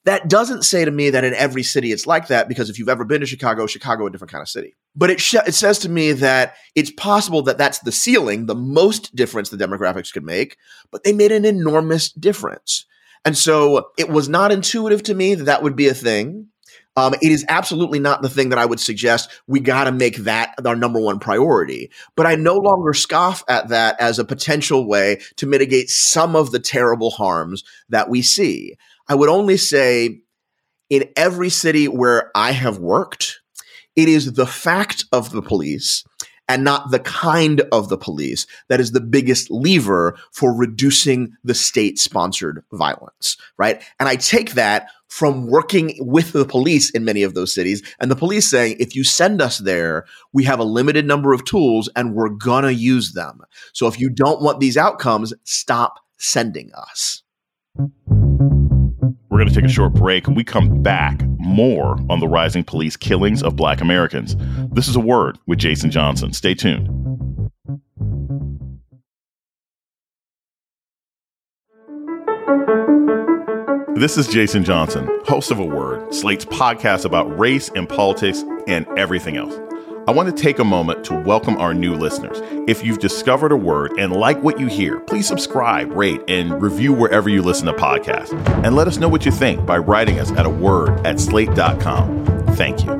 That 0.07 0.29
doesn't 0.29 0.63
say 0.63 0.85
to 0.85 0.91
me 0.91 1.09
that 1.09 1.25
in 1.25 1.33
every 1.33 1.63
city 1.63 1.91
it's 1.91 2.07
like 2.07 2.27
that, 2.27 2.47
because 2.47 2.69
if 2.69 2.79
you've 2.79 2.87
ever 2.87 3.03
been 3.03 3.19
to 3.19 3.27
Chicago, 3.27 3.67
Chicago 3.67 4.07
a 4.07 4.09
different 4.09 4.31
kind 4.31 4.41
of 4.41 4.47
city. 4.47 4.73
But 4.95 5.09
it 5.09 5.19
sh- 5.19 5.35
it 5.45 5.53
says 5.53 5.79
to 5.79 5.89
me 5.89 6.13
that 6.13 6.55
it's 6.75 6.91
possible 6.91 7.41
that 7.41 7.57
that's 7.57 7.79
the 7.79 7.91
ceiling, 7.91 8.45
the 8.45 8.55
most 8.55 9.13
difference 9.17 9.49
the 9.49 9.57
demographics 9.57 10.13
could 10.13 10.23
make, 10.23 10.55
but 10.91 11.03
they 11.03 11.11
made 11.11 11.33
an 11.33 11.43
enormous 11.43 12.09
difference. 12.09 12.85
And 13.25 13.37
so 13.37 13.89
it 13.97 14.07
was 14.07 14.29
not 14.29 14.53
intuitive 14.53 15.03
to 15.03 15.13
me 15.13 15.35
that 15.35 15.43
that 15.43 15.61
would 15.61 15.75
be 15.75 15.89
a 15.89 15.93
thing. 15.93 16.47
Um, 16.95 17.13
it 17.15 17.29
is 17.29 17.43
absolutely 17.49 17.99
not 17.99 18.21
the 18.21 18.29
thing 18.29 18.47
that 18.49 18.59
I 18.59 18.65
would 18.65 18.79
suggest 18.79 19.29
we 19.45 19.59
got 19.59 19.83
to 19.83 19.91
make 19.91 20.15
that 20.19 20.55
our 20.65 20.77
number 20.77 21.01
one 21.01 21.19
priority. 21.19 21.91
But 22.15 22.27
I 22.27 22.35
no 22.35 22.55
longer 22.55 22.93
scoff 22.93 23.43
at 23.49 23.67
that 23.67 23.99
as 23.99 24.19
a 24.19 24.25
potential 24.25 24.87
way 24.87 25.19
to 25.35 25.45
mitigate 25.45 25.89
some 25.89 26.33
of 26.37 26.51
the 26.51 26.59
terrible 26.59 27.11
harms 27.11 27.65
that 27.89 28.09
we 28.09 28.21
see. 28.21 28.77
I 29.09 29.15
would 29.15 29.29
only 29.29 29.57
say 29.57 30.21
in 30.89 31.05
every 31.15 31.49
city 31.49 31.87
where 31.87 32.31
I 32.35 32.51
have 32.51 32.77
worked, 32.79 33.39
it 33.95 34.07
is 34.07 34.33
the 34.33 34.47
fact 34.47 35.05
of 35.11 35.31
the 35.31 35.41
police 35.41 36.03
and 36.49 36.63
not 36.63 36.91
the 36.91 36.99
kind 36.99 37.61
of 37.71 37.89
the 37.89 37.97
police 37.97 38.47
that 38.69 38.79
is 38.79 38.91
the 38.91 39.01
biggest 39.01 39.51
lever 39.51 40.17
for 40.31 40.55
reducing 40.55 41.33
the 41.43 41.53
state 41.53 41.99
sponsored 41.99 42.63
violence, 42.71 43.37
right? 43.57 43.81
And 43.99 44.07
I 44.07 44.15
take 44.15 44.51
that 44.51 44.87
from 45.09 45.47
working 45.47 45.95
with 45.99 46.33
the 46.33 46.45
police 46.45 46.89
in 46.89 47.05
many 47.05 47.23
of 47.23 47.33
those 47.33 47.53
cities 47.53 47.81
and 47.99 48.11
the 48.11 48.15
police 48.15 48.49
saying 48.49 48.75
if 48.79 48.95
you 48.95 49.03
send 49.05 49.41
us 49.41 49.59
there 49.59 50.05
we 50.33 50.43
have 50.43 50.59
a 50.59 50.65
limited 50.65 51.05
number 51.05 51.31
of 51.31 51.45
tools 51.45 51.89
and 51.95 52.13
we're 52.13 52.27
gonna 52.27 52.71
use 52.71 53.13
them 53.13 53.39
so 53.71 53.87
if 53.87 53.99
you 54.01 54.09
don't 54.09 54.41
want 54.41 54.59
these 54.59 54.75
outcomes 54.75 55.33
stop 55.45 56.01
sending 56.17 56.71
us 56.73 57.23
going 59.47 59.55
to 59.55 59.61
take 59.61 59.69
a 59.69 59.73
short 59.73 59.93
break 59.93 60.27
and 60.27 60.35
we 60.35 60.43
come 60.43 60.83
back 60.83 61.21
more 61.39 61.97
on 62.09 62.19
the 62.19 62.27
rising 62.27 62.63
police 62.63 62.97
killings 62.97 63.41
of 63.41 63.55
black 63.55 63.81
americans. 63.81 64.35
This 64.71 64.87
is 64.87 64.95
a 64.95 64.99
word 64.99 65.37
with 65.47 65.59
jason 65.59 65.89
johnson. 65.89 66.33
Stay 66.33 66.53
tuned. 66.53 66.89
This 73.95 74.15
is 74.15 74.27
Jason 74.27 74.63
Johnson, 74.63 75.09
host 75.25 75.49
of 75.49 75.57
A 75.57 75.65
Word, 75.65 76.13
Slate's 76.13 76.45
podcast 76.45 77.03
about 77.03 77.39
race 77.39 77.71
and 77.73 77.89
politics 77.89 78.43
and 78.67 78.85
everything 78.95 79.37
else. 79.37 79.66
I 80.07 80.11
want 80.11 80.33
to 80.33 80.41
take 80.41 80.59
a 80.59 80.63
moment 80.63 81.03
to 81.07 81.13
welcome 81.13 81.57
our 81.57 81.73
new 81.73 81.93
listeners. 81.93 82.37
If 82.65 82.81
you've 82.81 82.99
discovered 82.99 83.51
a 83.51 83.57
word 83.57 83.91
and 83.99 84.13
like 84.13 84.41
what 84.41 84.57
you 84.57 84.67
hear, 84.67 85.01
please 85.01 85.27
subscribe, 85.27 85.91
rate, 85.91 86.21
and 86.29 86.61
review 86.61 86.93
wherever 86.93 87.27
you 87.27 87.41
listen 87.41 87.65
to 87.65 87.73
podcasts. 87.73 88.31
And 88.63 88.73
let 88.73 88.87
us 88.87 88.99
know 88.99 89.09
what 89.09 89.25
you 89.25 89.33
think 89.33 89.65
by 89.65 89.77
writing 89.77 90.17
us 90.17 90.31
at 90.31 90.45
a 90.45 90.49
word 90.49 91.05
at 91.05 91.19
slate.com. 91.19 92.25
Thank 92.55 92.85
you. 92.85 92.91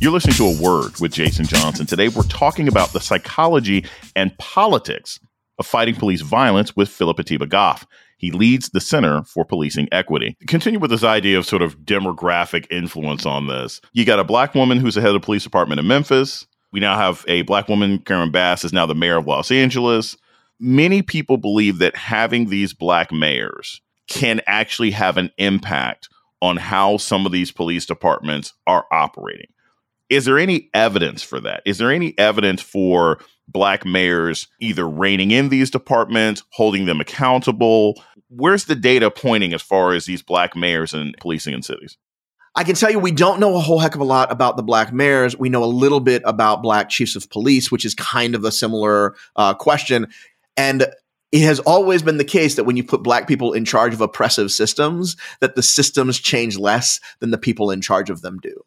You're 0.00 0.10
listening 0.10 0.34
to 0.34 0.46
A 0.46 0.60
Word 0.60 0.98
with 0.98 1.12
Jason 1.12 1.44
Johnson. 1.44 1.86
Today, 1.86 2.08
we're 2.08 2.24
talking 2.24 2.66
about 2.66 2.92
the 2.92 2.98
psychology 2.98 3.84
and 4.16 4.36
politics 4.38 5.20
of 5.56 5.66
fighting 5.66 5.94
police 5.94 6.22
violence 6.22 6.74
with 6.74 6.88
Phillip 6.88 7.18
Atiba 7.20 7.46
Goff. 7.46 7.86
He 8.20 8.30
leads 8.30 8.68
the 8.68 8.82
Center 8.82 9.24
for 9.24 9.46
Policing 9.46 9.88
Equity. 9.90 10.36
Continue 10.46 10.78
with 10.78 10.90
this 10.90 11.02
idea 11.02 11.38
of 11.38 11.46
sort 11.46 11.62
of 11.62 11.78
demographic 11.78 12.66
influence 12.70 13.24
on 13.24 13.46
this. 13.46 13.80
You 13.94 14.04
got 14.04 14.18
a 14.18 14.24
black 14.24 14.54
woman 14.54 14.76
who's 14.76 14.94
the 14.94 15.00
head 15.00 15.08
of 15.08 15.14
the 15.14 15.24
police 15.24 15.42
department 15.42 15.80
in 15.80 15.86
Memphis. 15.86 16.46
We 16.70 16.80
now 16.80 16.98
have 16.98 17.24
a 17.28 17.40
black 17.42 17.66
woman, 17.66 18.00
Karen 18.00 18.30
Bass, 18.30 18.62
is 18.62 18.74
now 18.74 18.84
the 18.84 18.94
mayor 18.94 19.16
of 19.16 19.26
Los 19.26 19.50
Angeles. 19.50 20.18
Many 20.60 21.00
people 21.00 21.38
believe 21.38 21.78
that 21.78 21.96
having 21.96 22.50
these 22.50 22.74
black 22.74 23.10
mayors 23.10 23.80
can 24.06 24.42
actually 24.46 24.90
have 24.90 25.16
an 25.16 25.30
impact 25.38 26.10
on 26.42 26.58
how 26.58 26.98
some 26.98 27.24
of 27.24 27.32
these 27.32 27.50
police 27.50 27.86
departments 27.86 28.52
are 28.66 28.84
operating. 28.92 29.48
Is 30.10 30.24
there 30.24 30.38
any 30.38 30.68
evidence 30.74 31.22
for 31.22 31.40
that? 31.40 31.62
Is 31.64 31.78
there 31.78 31.92
any 31.92 32.18
evidence 32.18 32.60
for 32.60 33.20
black 33.46 33.86
mayors 33.86 34.48
either 34.60 34.86
reining 34.86 35.30
in 35.30 35.48
these 35.48 35.70
departments, 35.70 36.42
holding 36.50 36.86
them 36.86 37.00
accountable? 37.00 38.02
Where's 38.28 38.64
the 38.64 38.74
data 38.74 39.10
pointing 39.10 39.54
as 39.54 39.62
far 39.62 39.94
as 39.94 40.06
these 40.06 40.22
black 40.22 40.56
mayors 40.56 40.92
and 40.92 41.16
policing 41.20 41.54
in 41.54 41.62
cities? 41.62 41.96
I 42.56 42.64
can 42.64 42.74
tell 42.74 42.90
you 42.90 42.98
we 42.98 43.12
don't 43.12 43.38
know 43.38 43.56
a 43.56 43.60
whole 43.60 43.78
heck 43.78 43.94
of 43.94 44.00
a 44.00 44.04
lot 44.04 44.32
about 44.32 44.56
the 44.56 44.64
black 44.64 44.92
mayors. 44.92 45.38
We 45.38 45.48
know 45.48 45.62
a 45.62 45.66
little 45.66 46.00
bit 46.00 46.22
about 46.24 46.62
black 46.62 46.88
chiefs 46.88 47.14
of 47.14 47.30
police, 47.30 47.70
which 47.70 47.84
is 47.84 47.94
kind 47.94 48.34
of 48.34 48.44
a 48.44 48.50
similar 48.50 49.14
uh, 49.36 49.54
question. 49.54 50.08
And 50.56 50.86
it 51.30 51.42
has 51.42 51.60
always 51.60 52.02
been 52.02 52.16
the 52.16 52.24
case 52.24 52.56
that 52.56 52.64
when 52.64 52.76
you 52.76 52.82
put 52.82 53.04
black 53.04 53.28
people 53.28 53.52
in 53.52 53.64
charge 53.64 53.94
of 53.94 54.00
oppressive 54.00 54.50
systems, 54.50 55.16
that 55.40 55.54
the 55.54 55.62
systems 55.62 56.18
change 56.18 56.58
less 56.58 56.98
than 57.20 57.30
the 57.30 57.38
people 57.38 57.70
in 57.70 57.80
charge 57.80 58.10
of 58.10 58.22
them 58.22 58.38
do 58.38 58.64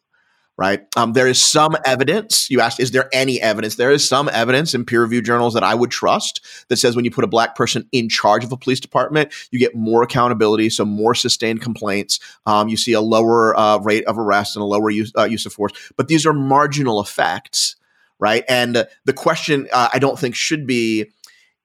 right? 0.56 0.82
Um, 0.96 1.14
there 1.14 1.26
is 1.26 1.42
some 1.42 1.76
evidence. 1.84 2.48
You 2.48 2.60
asked, 2.60 2.78
is 2.78 2.92
there 2.92 3.08
any 3.12 3.40
evidence? 3.40 3.74
There 3.74 3.90
is 3.90 4.08
some 4.08 4.28
evidence 4.28 4.74
in 4.74 4.84
peer 4.84 5.02
reviewed 5.02 5.24
journals 5.24 5.54
that 5.54 5.64
I 5.64 5.74
would 5.74 5.90
trust 5.90 6.44
that 6.68 6.76
says 6.76 6.94
when 6.94 7.04
you 7.04 7.10
put 7.10 7.24
a 7.24 7.28
black 7.28 7.56
person 7.56 7.88
in 7.90 8.08
charge 8.08 8.44
of 8.44 8.52
a 8.52 8.56
police 8.56 8.78
department, 8.78 9.32
you 9.50 9.58
get 9.58 9.74
more 9.74 10.02
accountability, 10.02 10.70
so 10.70 10.84
more 10.84 11.14
sustained 11.14 11.60
complaints. 11.60 12.20
Um, 12.46 12.68
you 12.68 12.76
see 12.76 12.92
a 12.92 13.00
lower 13.00 13.58
uh, 13.58 13.78
rate 13.78 14.04
of 14.04 14.18
arrest 14.18 14.54
and 14.54 14.62
a 14.62 14.66
lower 14.66 14.90
use, 14.90 15.12
uh, 15.18 15.24
use 15.24 15.44
of 15.44 15.52
force. 15.52 15.72
But 15.96 16.06
these 16.08 16.24
are 16.24 16.32
marginal 16.32 17.00
effects, 17.00 17.74
right? 18.20 18.44
And 18.48 18.76
uh, 18.76 18.84
the 19.04 19.12
question 19.12 19.68
uh, 19.72 19.88
I 19.92 19.98
don't 19.98 20.18
think 20.18 20.36
should 20.36 20.66
be 20.66 21.10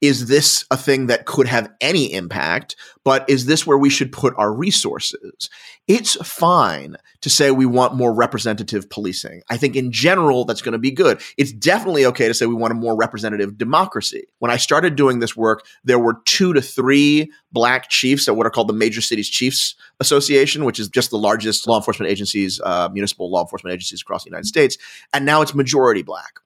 is 0.01 0.27
this 0.27 0.65
a 0.71 0.77
thing 0.77 1.07
that 1.07 1.25
could 1.25 1.47
have 1.47 1.71
any 1.81 2.13
impact? 2.13 2.75
But 3.03 3.29
is 3.29 3.45
this 3.45 3.67
where 3.67 3.77
we 3.77 3.89
should 3.89 4.11
put 4.11 4.33
our 4.37 4.53
resources? 4.53 5.49
It's 5.87 6.15
fine 6.25 6.95
to 7.21 7.29
say 7.29 7.51
we 7.51 7.65
want 7.65 7.95
more 7.95 8.13
representative 8.13 8.89
policing. 8.89 9.41
I 9.49 9.57
think 9.57 9.75
in 9.75 9.91
general, 9.91 10.45
that's 10.45 10.61
going 10.61 10.73
to 10.73 10.79
be 10.79 10.91
good. 10.91 11.19
It's 11.37 11.51
definitely 11.51 12.05
okay 12.05 12.27
to 12.27 12.33
say 12.33 12.45
we 12.45 12.53
want 12.53 12.71
a 12.71 12.75
more 12.75 12.95
representative 12.95 13.57
democracy. 13.57 14.27
When 14.37 14.51
I 14.51 14.57
started 14.57 14.95
doing 14.95 15.19
this 15.19 15.35
work, 15.35 15.65
there 15.83 15.99
were 15.99 16.21
two 16.25 16.53
to 16.53 16.61
three 16.61 17.31
black 17.51 17.89
chiefs 17.89 18.27
at 18.27 18.35
what 18.35 18.45
are 18.45 18.51
called 18.51 18.69
the 18.69 18.73
Major 18.73 19.01
Cities 19.01 19.29
Chiefs 19.29 19.75
Association, 19.99 20.63
which 20.63 20.79
is 20.79 20.87
just 20.87 21.09
the 21.09 21.17
largest 21.17 21.67
law 21.67 21.77
enforcement 21.77 22.11
agencies, 22.11 22.61
uh, 22.63 22.89
municipal 22.93 23.29
law 23.29 23.41
enforcement 23.41 23.73
agencies 23.73 24.01
across 24.01 24.23
the 24.23 24.29
United 24.29 24.45
States. 24.45 24.77
And 25.13 25.25
now 25.25 25.41
it's 25.41 25.53
majority 25.53 26.03
black 26.03 26.39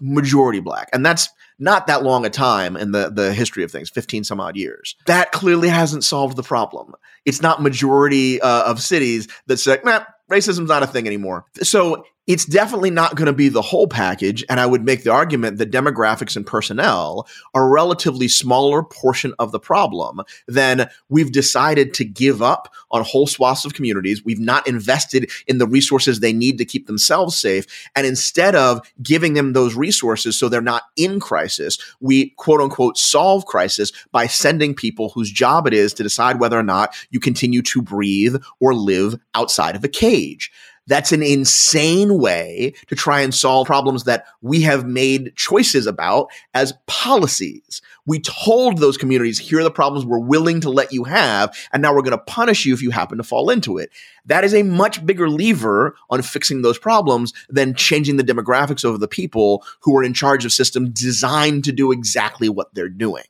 majority 0.00 0.60
black. 0.60 0.88
And 0.92 1.04
that's 1.04 1.28
not 1.58 1.86
that 1.86 2.02
long 2.02 2.24
a 2.24 2.30
time 2.30 2.76
in 2.76 2.92
the, 2.92 3.10
the 3.10 3.32
history 3.32 3.62
of 3.62 3.70
things, 3.70 3.90
15 3.90 4.24
some 4.24 4.40
odd 4.40 4.56
years. 4.56 4.96
That 5.06 5.30
clearly 5.30 5.68
hasn't 5.68 6.04
solved 6.04 6.36
the 6.36 6.42
problem. 6.42 6.94
It's 7.26 7.42
not 7.42 7.62
majority 7.62 8.40
uh, 8.40 8.70
of 8.70 8.80
cities 8.80 9.28
that 9.46 9.58
say, 9.58 9.78
nah, 9.84 10.04
racism's 10.30 10.68
not 10.68 10.82
a 10.82 10.86
thing 10.86 11.06
anymore. 11.06 11.44
So 11.62 12.04
it's 12.30 12.44
definitely 12.44 12.90
not 12.92 13.16
going 13.16 13.26
to 13.26 13.32
be 13.32 13.48
the 13.48 13.60
whole 13.60 13.88
package. 13.88 14.44
And 14.48 14.60
I 14.60 14.66
would 14.66 14.84
make 14.84 15.02
the 15.02 15.10
argument 15.10 15.58
that 15.58 15.72
demographics 15.72 16.36
and 16.36 16.46
personnel 16.46 17.26
are 17.54 17.66
a 17.66 17.68
relatively 17.68 18.28
smaller 18.28 18.84
portion 18.84 19.34
of 19.40 19.50
the 19.50 19.58
problem 19.58 20.20
than 20.46 20.88
we've 21.08 21.32
decided 21.32 21.92
to 21.94 22.04
give 22.04 22.40
up 22.40 22.72
on 22.92 23.02
whole 23.02 23.26
swaths 23.26 23.64
of 23.64 23.74
communities. 23.74 24.24
We've 24.24 24.38
not 24.38 24.68
invested 24.68 25.28
in 25.48 25.58
the 25.58 25.66
resources 25.66 26.20
they 26.20 26.32
need 26.32 26.56
to 26.58 26.64
keep 26.64 26.86
themselves 26.86 27.36
safe. 27.36 27.66
And 27.96 28.06
instead 28.06 28.54
of 28.54 28.80
giving 29.02 29.34
them 29.34 29.52
those 29.52 29.74
resources 29.74 30.38
so 30.38 30.48
they're 30.48 30.60
not 30.60 30.84
in 30.94 31.18
crisis, 31.18 31.78
we 31.98 32.30
quote 32.36 32.60
unquote 32.60 32.96
solve 32.96 33.44
crisis 33.46 33.90
by 34.12 34.28
sending 34.28 34.72
people 34.72 35.08
whose 35.08 35.32
job 35.32 35.66
it 35.66 35.74
is 35.74 35.92
to 35.94 36.04
decide 36.04 36.38
whether 36.38 36.56
or 36.56 36.62
not 36.62 36.94
you 37.10 37.18
continue 37.18 37.62
to 37.62 37.82
breathe 37.82 38.36
or 38.60 38.72
live 38.72 39.18
outside 39.34 39.74
of 39.74 39.82
a 39.82 39.88
cage. 39.88 40.52
That's 40.86 41.12
an 41.12 41.22
insane 41.22 42.18
way 42.18 42.74
to 42.88 42.96
try 42.96 43.20
and 43.20 43.34
solve 43.34 43.66
problems 43.66 44.04
that 44.04 44.26
we 44.40 44.62
have 44.62 44.86
made 44.86 45.36
choices 45.36 45.86
about 45.86 46.28
as 46.52 46.72
policies. 46.86 47.80
We 48.06 48.18
told 48.18 48.78
those 48.78 48.96
communities, 48.96 49.38
here 49.38 49.60
are 49.60 49.64
the 49.64 49.70
problems 49.70 50.04
we're 50.04 50.18
willing 50.18 50.60
to 50.62 50.70
let 50.70 50.92
you 50.92 51.04
have, 51.04 51.56
and 51.72 51.80
now 51.80 51.94
we're 51.94 52.02
going 52.02 52.18
to 52.18 52.24
punish 52.24 52.66
you 52.66 52.74
if 52.74 52.82
you 52.82 52.90
happen 52.90 53.18
to 53.18 53.24
fall 53.24 53.50
into 53.50 53.78
it. 53.78 53.90
That 54.24 54.42
is 54.42 54.54
a 54.54 54.64
much 54.64 55.04
bigger 55.06 55.28
lever 55.28 55.94
on 56.08 56.22
fixing 56.22 56.62
those 56.62 56.78
problems 56.78 57.32
than 57.48 57.74
changing 57.74 58.16
the 58.16 58.24
demographics 58.24 58.82
of 58.82 59.00
the 59.00 59.08
people 59.08 59.64
who 59.80 59.96
are 59.96 60.02
in 60.02 60.14
charge 60.14 60.44
of 60.44 60.52
systems 60.52 60.90
designed 60.90 61.64
to 61.64 61.72
do 61.72 61.92
exactly 61.92 62.48
what 62.48 62.74
they're 62.74 62.88
doing. 62.88 63.24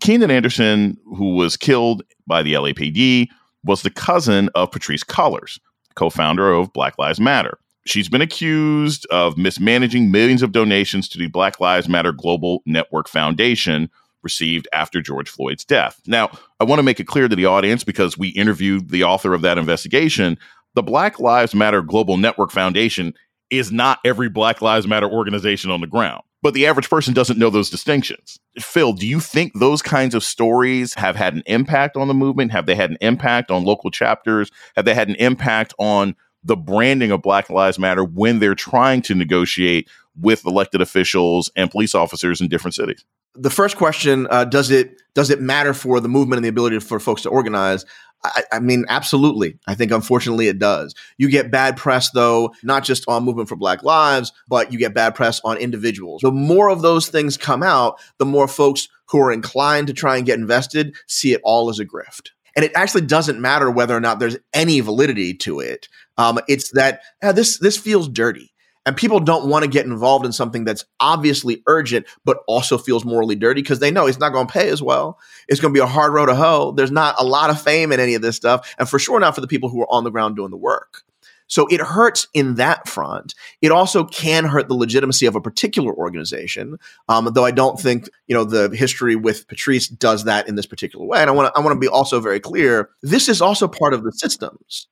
Keenan 0.00 0.30
Anderson, 0.30 0.96
who 1.04 1.34
was 1.34 1.58
killed 1.58 2.02
by 2.26 2.42
the 2.42 2.54
LAPD, 2.54 3.28
was 3.64 3.82
the 3.82 3.90
cousin 3.90 4.48
of 4.54 4.70
Patrisse 4.70 5.04
Cullors 5.04 5.58
co 6.00 6.08
founder 6.08 6.50
of 6.50 6.72
Black 6.72 6.98
Lives 6.98 7.20
Matter. 7.20 7.58
She's 7.84 8.08
been 8.08 8.22
accused 8.22 9.06
of 9.10 9.36
mismanaging 9.36 10.10
millions 10.10 10.42
of 10.42 10.50
donations 10.50 11.10
to 11.10 11.18
the 11.18 11.26
Black 11.26 11.60
Lives 11.60 11.90
Matter 11.90 12.10
Global 12.10 12.62
Network 12.64 13.06
Foundation 13.06 13.90
received 14.22 14.66
after 14.72 15.02
George 15.02 15.28
Floyd's 15.28 15.64
death. 15.64 16.00
Now, 16.06 16.30
I 16.58 16.64
want 16.64 16.78
to 16.78 16.82
make 16.82 17.00
it 17.00 17.06
clear 17.06 17.28
to 17.28 17.36
the 17.36 17.44
audience 17.44 17.84
because 17.84 18.16
we 18.16 18.28
interviewed 18.28 18.88
the 18.88 19.04
author 19.04 19.34
of 19.34 19.42
that 19.42 19.58
investigation. 19.58 20.38
The 20.74 20.82
Black 20.82 21.20
Lives 21.20 21.54
Matter 21.54 21.82
Global 21.82 22.16
Network 22.16 22.50
Foundation 22.50 23.12
is 23.50 23.70
not 23.70 23.98
every 24.02 24.30
Black 24.30 24.62
Lives 24.62 24.86
Matter 24.86 25.08
organization 25.08 25.70
on 25.70 25.82
the 25.82 25.86
ground 25.86 26.22
but 26.42 26.54
the 26.54 26.66
average 26.66 26.88
person 26.88 27.14
doesn't 27.14 27.38
know 27.38 27.50
those 27.50 27.70
distinctions. 27.70 28.38
Phil, 28.58 28.92
do 28.92 29.06
you 29.06 29.20
think 29.20 29.52
those 29.54 29.82
kinds 29.82 30.14
of 30.14 30.24
stories 30.24 30.94
have 30.94 31.16
had 31.16 31.34
an 31.34 31.42
impact 31.46 31.96
on 31.96 32.08
the 32.08 32.14
movement? 32.14 32.52
Have 32.52 32.66
they 32.66 32.74
had 32.74 32.90
an 32.90 32.98
impact 33.00 33.50
on 33.50 33.64
local 33.64 33.90
chapters? 33.90 34.50
Have 34.76 34.84
they 34.84 34.94
had 34.94 35.08
an 35.08 35.16
impact 35.16 35.74
on 35.78 36.16
the 36.42 36.56
branding 36.56 37.10
of 37.10 37.22
Black 37.22 37.50
Lives 37.50 37.78
Matter 37.78 38.04
when 38.04 38.38
they're 38.38 38.54
trying 38.54 39.02
to 39.02 39.14
negotiate 39.14 39.88
with 40.18 40.44
elected 40.46 40.80
officials 40.80 41.50
and 41.56 41.70
police 41.70 41.94
officers 41.94 42.40
in 42.40 42.48
different 42.48 42.74
cities? 42.74 43.04
The 43.34 43.50
first 43.50 43.76
question 43.76 44.26
uh, 44.30 44.44
does 44.44 44.70
it 44.70 45.00
does 45.14 45.30
it 45.30 45.40
matter 45.40 45.74
for 45.74 46.00
the 46.00 46.08
movement 46.08 46.38
and 46.38 46.44
the 46.44 46.48
ability 46.48 46.78
for 46.80 46.98
folks 46.98 47.22
to 47.22 47.28
organize? 47.28 47.84
I, 48.22 48.42
I, 48.52 48.60
mean, 48.60 48.84
absolutely. 48.88 49.58
I 49.66 49.74
think 49.74 49.92
unfortunately 49.92 50.48
it 50.48 50.58
does. 50.58 50.94
You 51.16 51.30
get 51.30 51.50
bad 51.50 51.76
press, 51.76 52.10
though, 52.10 52.54
not 52.62 52.84
just 52.84 53.08
on 53.08 53.24
Movement 53.24 53.48
for 53.48 53.56
Black 53.56 53.82
Lives, 53.82 54.32
but 54.48 54.72
you 54.72 54.78
get 54.78 54.94
bad 54.94 55.14
press 55.14 55.40
on 55.42 55.56
individuals. 55.56 56.20
The 56.22 56.30
more 56.30 56.68
of 56.68 56.82
those 56.82 57.08
things 57.08 57.36
come 57.36 57.62
out, 57.62 57.98
the 58.18 58.26
more 58.26 58.48
folks 58.48 58.88
who 59.06 59.20
are 59.20 59.32
inclined 59.32 59.86
to 59.88 59.92
try 59.92 60.16
and 60.16 60.26
get 60.26 60.38
invested 60.38 60.94
see 61.06 61.32
it 61.32 61.40
all 61.44 61.68
as 61.70 61.78
a 61.78 61.86
grift. 61.86 62.30
And 62.56 62.64
it 62.64 62.72
actually 62.74 63.02
doesn't 63.02 63.40
matter 63.40 63.70
whether 63.70 63.96
or 63.96 64.00
not 64.00 64.18
there's 64.18 64.36
any 64.52 64.80
validity 64.80 65.34
to 65.34 65.60
it. 65.60 65.88
Um, 66.18 66.38
it's 66.48 66.70
that 66.72 67.00
uh, 67.22 67.32
this 67.32 67.58
this 67.58 67.78
feels 67.78 68.08
dirty. 68.08 68.49
And 68.86 68.96
people 68.96 69.20
don't 69.20 69.48
want 69.48 69.62
to 69.62 69.70
get 69.70 69.84
involved 69.84 70.24
in 70.24 70.32
something 70.32 70.64
that's 70.64 70.84
obviously 71.00 71.62
urgent, 71.66 72.06
but 72.24 72.38
also 72.46 72.78
feels 72.78 73.04
morally 73.04 73.36
dirty 73.36 73.60
because 73.60 73.78
they 73.78 73.90
know 73.90 74.06
it's 74.06 74.18
not 74.18 74.32
going 74.32 74.46
to 74.46 74.52
pay 74.52 74.70
as 74.70 74.82
well. 74.82 75.18
It's 75.48 75.60
going 75.60 75.74
to 75.74 75.78
be 75.78 75.82
a 75.82 75.86
hard 75.86 76.14
road 76.14 76.26
to 76.26 76.34
hoe. 76.34 76.72
There's 76.72 76.90
not 76.90 77.14
a 77.18 77.24
lot 77.24 77.50
of 77.50 77.60
fame 77.60 77.92
in 77.92 78.00
any 78.00 78.14
of 78.14 78.22
this 78.22 78.36
stuff. 78.36 78.74
And 78.78 78.88
for 78.88 78.98
sure 78.98 79.20
not 79.20 79.34
for 79.34 79.42
the 79.42 79.46
people 79.46 79.68
who 79.68 79.82
are 79.82 79.92
on 79.92 80.04
the 80.04 80.10
ground 80.10 80.36
doing 80.36 80.50
the 80.50 80.56
work. 80.56 81.04
So 81.50 81.66
it 81.66 81.80
hurts 81.80 82.28
in 82.32 82.54
that 82.54 82.88
front. 82.88 83.34
It 83.60 83.72
also 83.72 84.04
can 84.04 84.44
hurt 84.44 84.68
the 84.68 84.74
legitimacy 84.74 85.26
of 85.26 85.34
a 85.34 85.40
particular 85.40 85.92
organization, 85.92 86.78
um, 87.08 87.28
though 87.34 87.44
I 87.44 87.50
don't 87.50 87.78
think 87.78 88.08
you 88.28 88.36
know 88.36 88.44
the 88.44 88.74
history 88.74 89.16
with 89.16 89.48
Patrisse 89.48 89.88
does 89.88 90.24
that 90.24 90.48
in 90.48 90.54
this 90.54 90.66
particular 90.66 91.04
way. 91.04 91.18
And 91.20 91.28
I 91.28 91.32
want 91.32 91.52
to 91.52 91.60
I 91.60 91.62
want 91.62 91.74
to 91.74 91.80
be 91.80 91.88
also 91.88 92.20
very 92.20 92.38
clear. 92.38 92.90
This 93.02 93.28
is 93.28 93.42
also 93.42 93.66
part 93.66 93.94
of 93.94 94.04
the 94.04 94.12
systems 94.12 94.86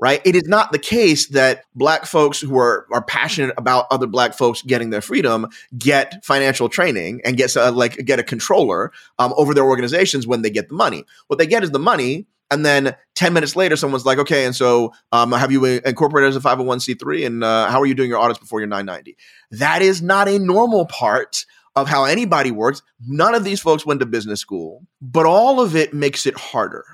right? 0.00 0.22
It 0.24 0.34
is 0.34 0.44
not 0.46 0.72
the 0.72 0.78
case 0.78 1.28
that 1.28 1.64
black 1.74 2.06
folks 2.06 2.40
who 2.40 2.58
are, 2.58 2.86
are 2.90 3.02
passionate 3.02 3.54
about 3.58 3.86
other 3.90 4.06
black 4.06 4.34
folks 4.34 4.62
getting 4.62 4.90
their 4.90 5.02
freedom 5.02 5.46
get 5.78 6.24
financial 6.24 6.68
training 6.68 7.20
and 7.24 7.36
get 7.36 7.56
uh, 7.56 7.70
like 7.70 7.96
get 8.04 8.18
a 8.18 8.24
controller 8.24 8.92
um, 9.18 9.32
over 9.36 9.54
their 9.54 9.64
organizations 9.64 10.26
when 10.26 10.42
they 10.42 10.50
get 10.50 10.68
the 10.68 10.74
money. 10.74 11.04
What 11.28 11.38
they 11.38 11.46
get 11.46 11.62
is 11.62 11.70
the 11.70 11.78
money 11.78 12.26
and 12.50 12.66
then 12.66 12.96
10 13.14 13.32
minutes 13.32 13.54
later 13.54 13.76
someone's 13.76 14.06
like 14.06 14.18
okay 14.18 14.44
and 14.44 14.56
so 14.56 14.92
um, 15.12 15.32
have 15.32 15.52
you 15.52 15.64
incorporated 15.64 16.30
as 16.30 16.36
a 16.36 16.40
501c3 16.40 17.26
and 17.26 17.44
uh, 17.44 17.70
how 17.70 17.80
are 17.80 17.86
you 17.86 17.94
doing 17.94 18.10
your 18.10 18.18
audits 18.18 18.40
before 18.40 18.60
your 18.60 18.66
990 18.66 19.16
that 19.52 19.82
is 19.82 20.02
not 20.02 20.28
a 20.28 20.38
normal 20.38 20.86
part 20.86 21.44
of 21.76 21.88
how 21.88 22.04
anybody 22.04 22.50
works 22.50 22.82
none 23.06 23.34
of 23.34 23.44
these 23.44 23.60
folks 23.60 23.86
went 23.86 24.00
to 24.00 24.06
business 24.06 24.40
school 24.40 24.84
but 25.00 25.26
all 25.26 25.60
of 25.60 25.76
it 25.76 25.94
makes 25.94 26.26
it 26.26 26.36
harder 26.36 26.84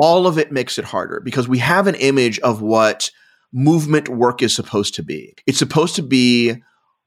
all 0.00 0.26
of 0.26 0.38
it 0.38 0.52
makes 0.52 0.78
it 0.78 0.84
harder 0.84 1.20
because 1.24 1.48
we 1.48 1.58
have 1.58 1.86
an 1.86 1.96
image 1.96 2.38
of 2.40 2.62
what 2.62 3.10
movement 3.52 4.08
work 4.08 4.42
is 4.42 4.54
supposed 4.54 4.94
to 4.94 5.02
be 5.02 5.34
it's 5.46 5.58
supposed 5.58 5.96
to 5.96 6.02
be 6.02 6.54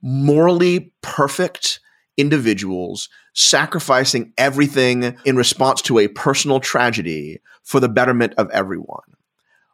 morally 0.01 0.91
perfect 1.01 1.79
individuals 2.17 3.07
sacrificing 3.33 4.33
everything 4.37 5.17
in 5.25 5.35
response 5.35 5.81
to 5.83 5.99
a 5.99 6.07
personal 6.09 6.59
tragedy 6.59 7.39
for 7.63 7.79
the 7.79 7.89
betterment 7.89 8.33
of 8.37 8.49
everyone. 8.51 8.99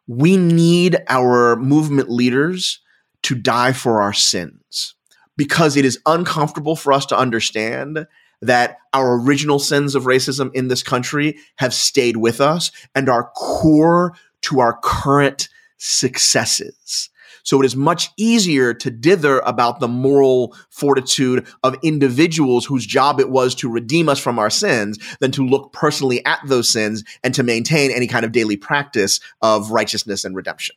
We 0.06 0.36
need 0.36 0.98
our 1.08 1.56
movement 1.56 2.10
leaders 2.10 2.80
to 3.24 3.34
die 3.34 3.72
for 3.72 4.00
our 4.00 4.12
sins 4.12 4.94
because 5.36 5.76
it 5.76 5.84
is 5.84 6.00
uncomfortable 6.06 6.76
for 6.76 6.92
us 6.92 7.06
to 7.06 7.18
understand 7.18 8.06
that 8.42 8.78
our 8.92 9.20
original 9.20 9.58
sins 9.58 9.94
of 9.94 10.04
racism 10.04 10.54
in 10.54 10.68
this 10.68 10.82
country 10.82 11.36
have 11.56 11.74
stayed 11.74 12.16
with 12.16 12.40
us 12.40 12.70
and 12.94 13.08
are 13.08 13.30
core 13.34 14.14
to 14.42 14.60
our 14.60 14.78
current 14.82 15.48
successes. 15.78 17.10
So 17.42 17.62
it 17.62 17.64
is 17.64 17.76
much 17.76 18.10
easier 18.18 18.74
to 18.74 18.90
dither 18.90 19.38
about 19.40 19.80
the 19.80 19.88
moral 19.88 20.54
fortitude 20.68 21.46
of 21.62 21.76
individuals 21.82 22.66
whose 22.66 22.84
job 22.84 23.20
it 23.20 23.30
was 23.30 23.54
to 23.56 23.70
redeem 23.70 24.08
us 24.08 24.18
from 24.18 24.38
our 24.38 24.50
sins 24.50 24.98
than 25.20 25.30
to 25.32 25.46
look 25.46 25.72
personally 25.72 26.22
at 26.26 26.40
those 26.44 26.70
sins 26.70 27.04
and 27.24 27.34
to 27.34 27.42
maintain 27.42 27.90
any 27.90 28.06
kind 28.06 28.26
of 28.26 28.32
daily 28.32 28.56
practice 28.56 29.18
of 29.40 29.70
righteousness 29.70 30.26
and 30.26 30.36
redemption. 30.36 30.76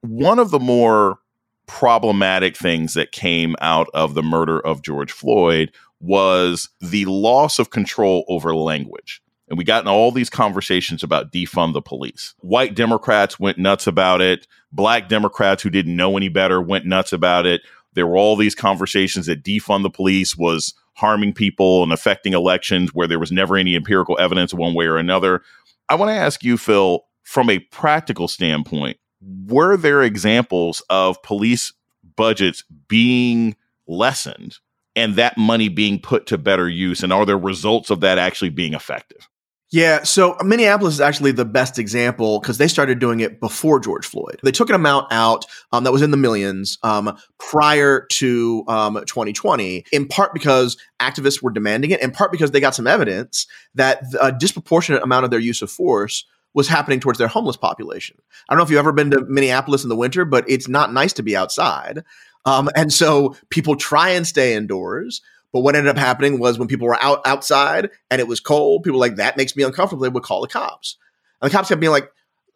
One 0.00 0.38
of 0.38 0.50
the 0.50 0.60
more 0.60 1.18
problematic 1.66 2.56
things 2.56 2.94
that 2.94 3.12
came 3.12 3.54
out 3.60 3.88
of 3.92 4.14
the 4.14 4.22
murder 4.22 4.58
of 4.58 4.82
George 4.82 5.12
Floyd 5.12 5.70
was 6.00 6.68
the 6.80 7.04
loss 7.06 7.58
of 7.58 7.70
control 7.70 8.24
over 8.28 8.54
language. 8.54 9.22
And 9.48 9.56
we 9.56 9.64
got 9.64 9.82
in 9.82 9.88
all 9.88 10.12
these 10.12 10.30
conversations 10.30 11.02
about 11.02 11.32
defund 11.32 11.72
the 11.72 11.82
police. 11.82 12.34
White 12.40 12.74
Democrats 12.74 13.40
went 13.40 13.58
nuts 13.58 13.86
about 13.86 14.20
it. 14.20 14.46
Black 14.72 15.08
Democrats 15.08 15.62
who 15.62 15.70
didn't 15.70 15.96
know 15.96 16.16
any 16.16 16.28
better 16.28 16.60
went 16.60 16.84
nuts 16.84 17.12
about 17.12 17.46
it. 17.46 17.62
There 17.94 18.06
were 18.06 18.18
all 18.18 18.36
these 18.36 18.54
conversations 18.54 19.26
that 19.26 19.42
defund 19.42 19.82
the 19.82 19.90
police 19.90 20.36
was 20.36 20.74
harming 20.94 21.32
people 21.32 21.82
and 21.82 21.92
affecting 21.92 22.34
elections 22.34 22.92
where 22.92 23.06
there 23.06 23.18
was 23.18 23.32
never 23.32 23.56
any 23.56 23.74
empirical 23.74 24.18
evidence 24.18 24.52
one 24.52 24.74
way 24.74 24.86
or 24.86 24.98
another. 24.98 25.42
I 25.88 25.94
want 25.94 26.10
to 26.10 26.14
ask 26.14 26.44
you, 26.44 26.58
Phil, 26.58 27.04
from 27.22 27.48
a 27.48 27.60
practical 27.60 28.28
standpoint, 28.28 28.98
were 29.46 29.76
there 29.76 30.02
examples 30.02 30.82
of 30.90 31.22
police 31.22 31.72
budgets 32.16 32.64
being 32.88 33.56
lessened 33.86 34.58
and 34.98 35.16
that 35.16 35.38
money 35.38 35.68
being 35.68 36.00
put 36.00 36.26
to 36.26 36.38
better 36.38 36.68
use? 36.68 37.02
And 37.02 37.12
are 37.12 37.24
there 37.24 37.38
results 37.38 37.90
of 37.90 38.00
that 38.00 38.18
actually 38.18 38.50
being 38.50 38.74
effective? 38.74 39.28
Yeah, 39.70 40.02
so 40.02 40.34
Minneapolis 40.42 40.94
is 40.94 41.00
actually 41.00 41.32
the 41.32 41.44
best 41.44 41.78
example 41.78 42.40
because 42.40 42.56
they 42.56 42.68
started 42.68 43.00
doing 43.00 43.20
it 43.20 43.38
before 43.38 43.78
George 43.78 44.06
Floyd. 44.06 44.40
They 44.42 44.50
took 44.50 44.70
an 44.70 44.74
amount 44.74 45.12
out 45.12 45.44
um, 45.72 45.84
that 45.84 45.92
was 45.92 46.00
in 46.00 46.10
the 46.10 46.16
millions 46.16 46.78
um, 46.82 47.18
prior 47.38 48.06
to 48.12 48.64
um, 48.66 48.94
2020, 48.94 49.84
in 49.92 50.08
part 50.08 50.32
because 50.32 50.78
activists 51.00 51.42
were 51.42 51.50
demanding 51.50 51.90
it, 51.90 52.00
in 52.00 52.12
part 52.12 52.32
because 52.32 52.50
they 52.50 52.60
got 52.60 52.74
some 52.74 52.86
evidence 52.86 53.46
that 53.74 54.02
a 54.22 54.32
disproportionate 54.32 55.02
amount 55.02 55.26
of 55.26 55.30
their 55.30 55.38
use 55.38 55.60
of 55.60 55.70
force 55.70 56.24
was 56.54 56.66
happening 56.66 56.98
towards 56.98 57.18
their 57.18 57.28
homeless 57.28 57.58
population. 57.58 58.16
I 58.48 58.54
don't 58.54 58.58
know 58.58 58.64
if 58.64 58.70
you've 58.70 58.78
ever 58.78 58.92
been 58.92 59.10
to 59.10 59.20
Minneapolis 59.26 59.82
in 59.82 59.90
the 59.90 59.96
winter, 59.96 60.24
but 60.24 60.48
it's 60.48 60.66
not 60.66 60.94
nice 60.94 61.12
to 61.14 61.22
be 61.22 61.36
outside. 61.36 62.04
Um, 62.48 62.70
and 62.74 62.90
so 62.90 63.36
people 63.50 63.76
try 63.76 64.10
and 64.10 64.26
stay 64.26 64.54
indoors. 64.54 65.20
But 65.52 65.60
what 65.60 65.76
ended 65.76 65.90
up 65.90 65.98
happening 65.98 66.38
was 66.38 66.58
when 66.58 66.68
people 66.68 66.86
were 66.86 67.02
out 67.02 67.26
outside 67.26 67.90
and 68.10 68.20
it 68.20 68.28
was 68.28 68.40
cold, 68.40 68.84
people 68.84 68.98
were 68.98 69.06
like, 69.06 69.16
that 69.16 69.36
makes 69.36 69.56
me 69.56 69.62
uncomfortable. 69.62 70.02
They 70.02 70.08
would 70.08 70.22
call 70.22 70.42
the 70.42 70.48
cops. 70.48 70.96
And 71.40 71.50
the 71.50 71.54
cops 71.54 71.68
kept 71.68 71.80
being 71.80 71.92
like, 71.92 72.10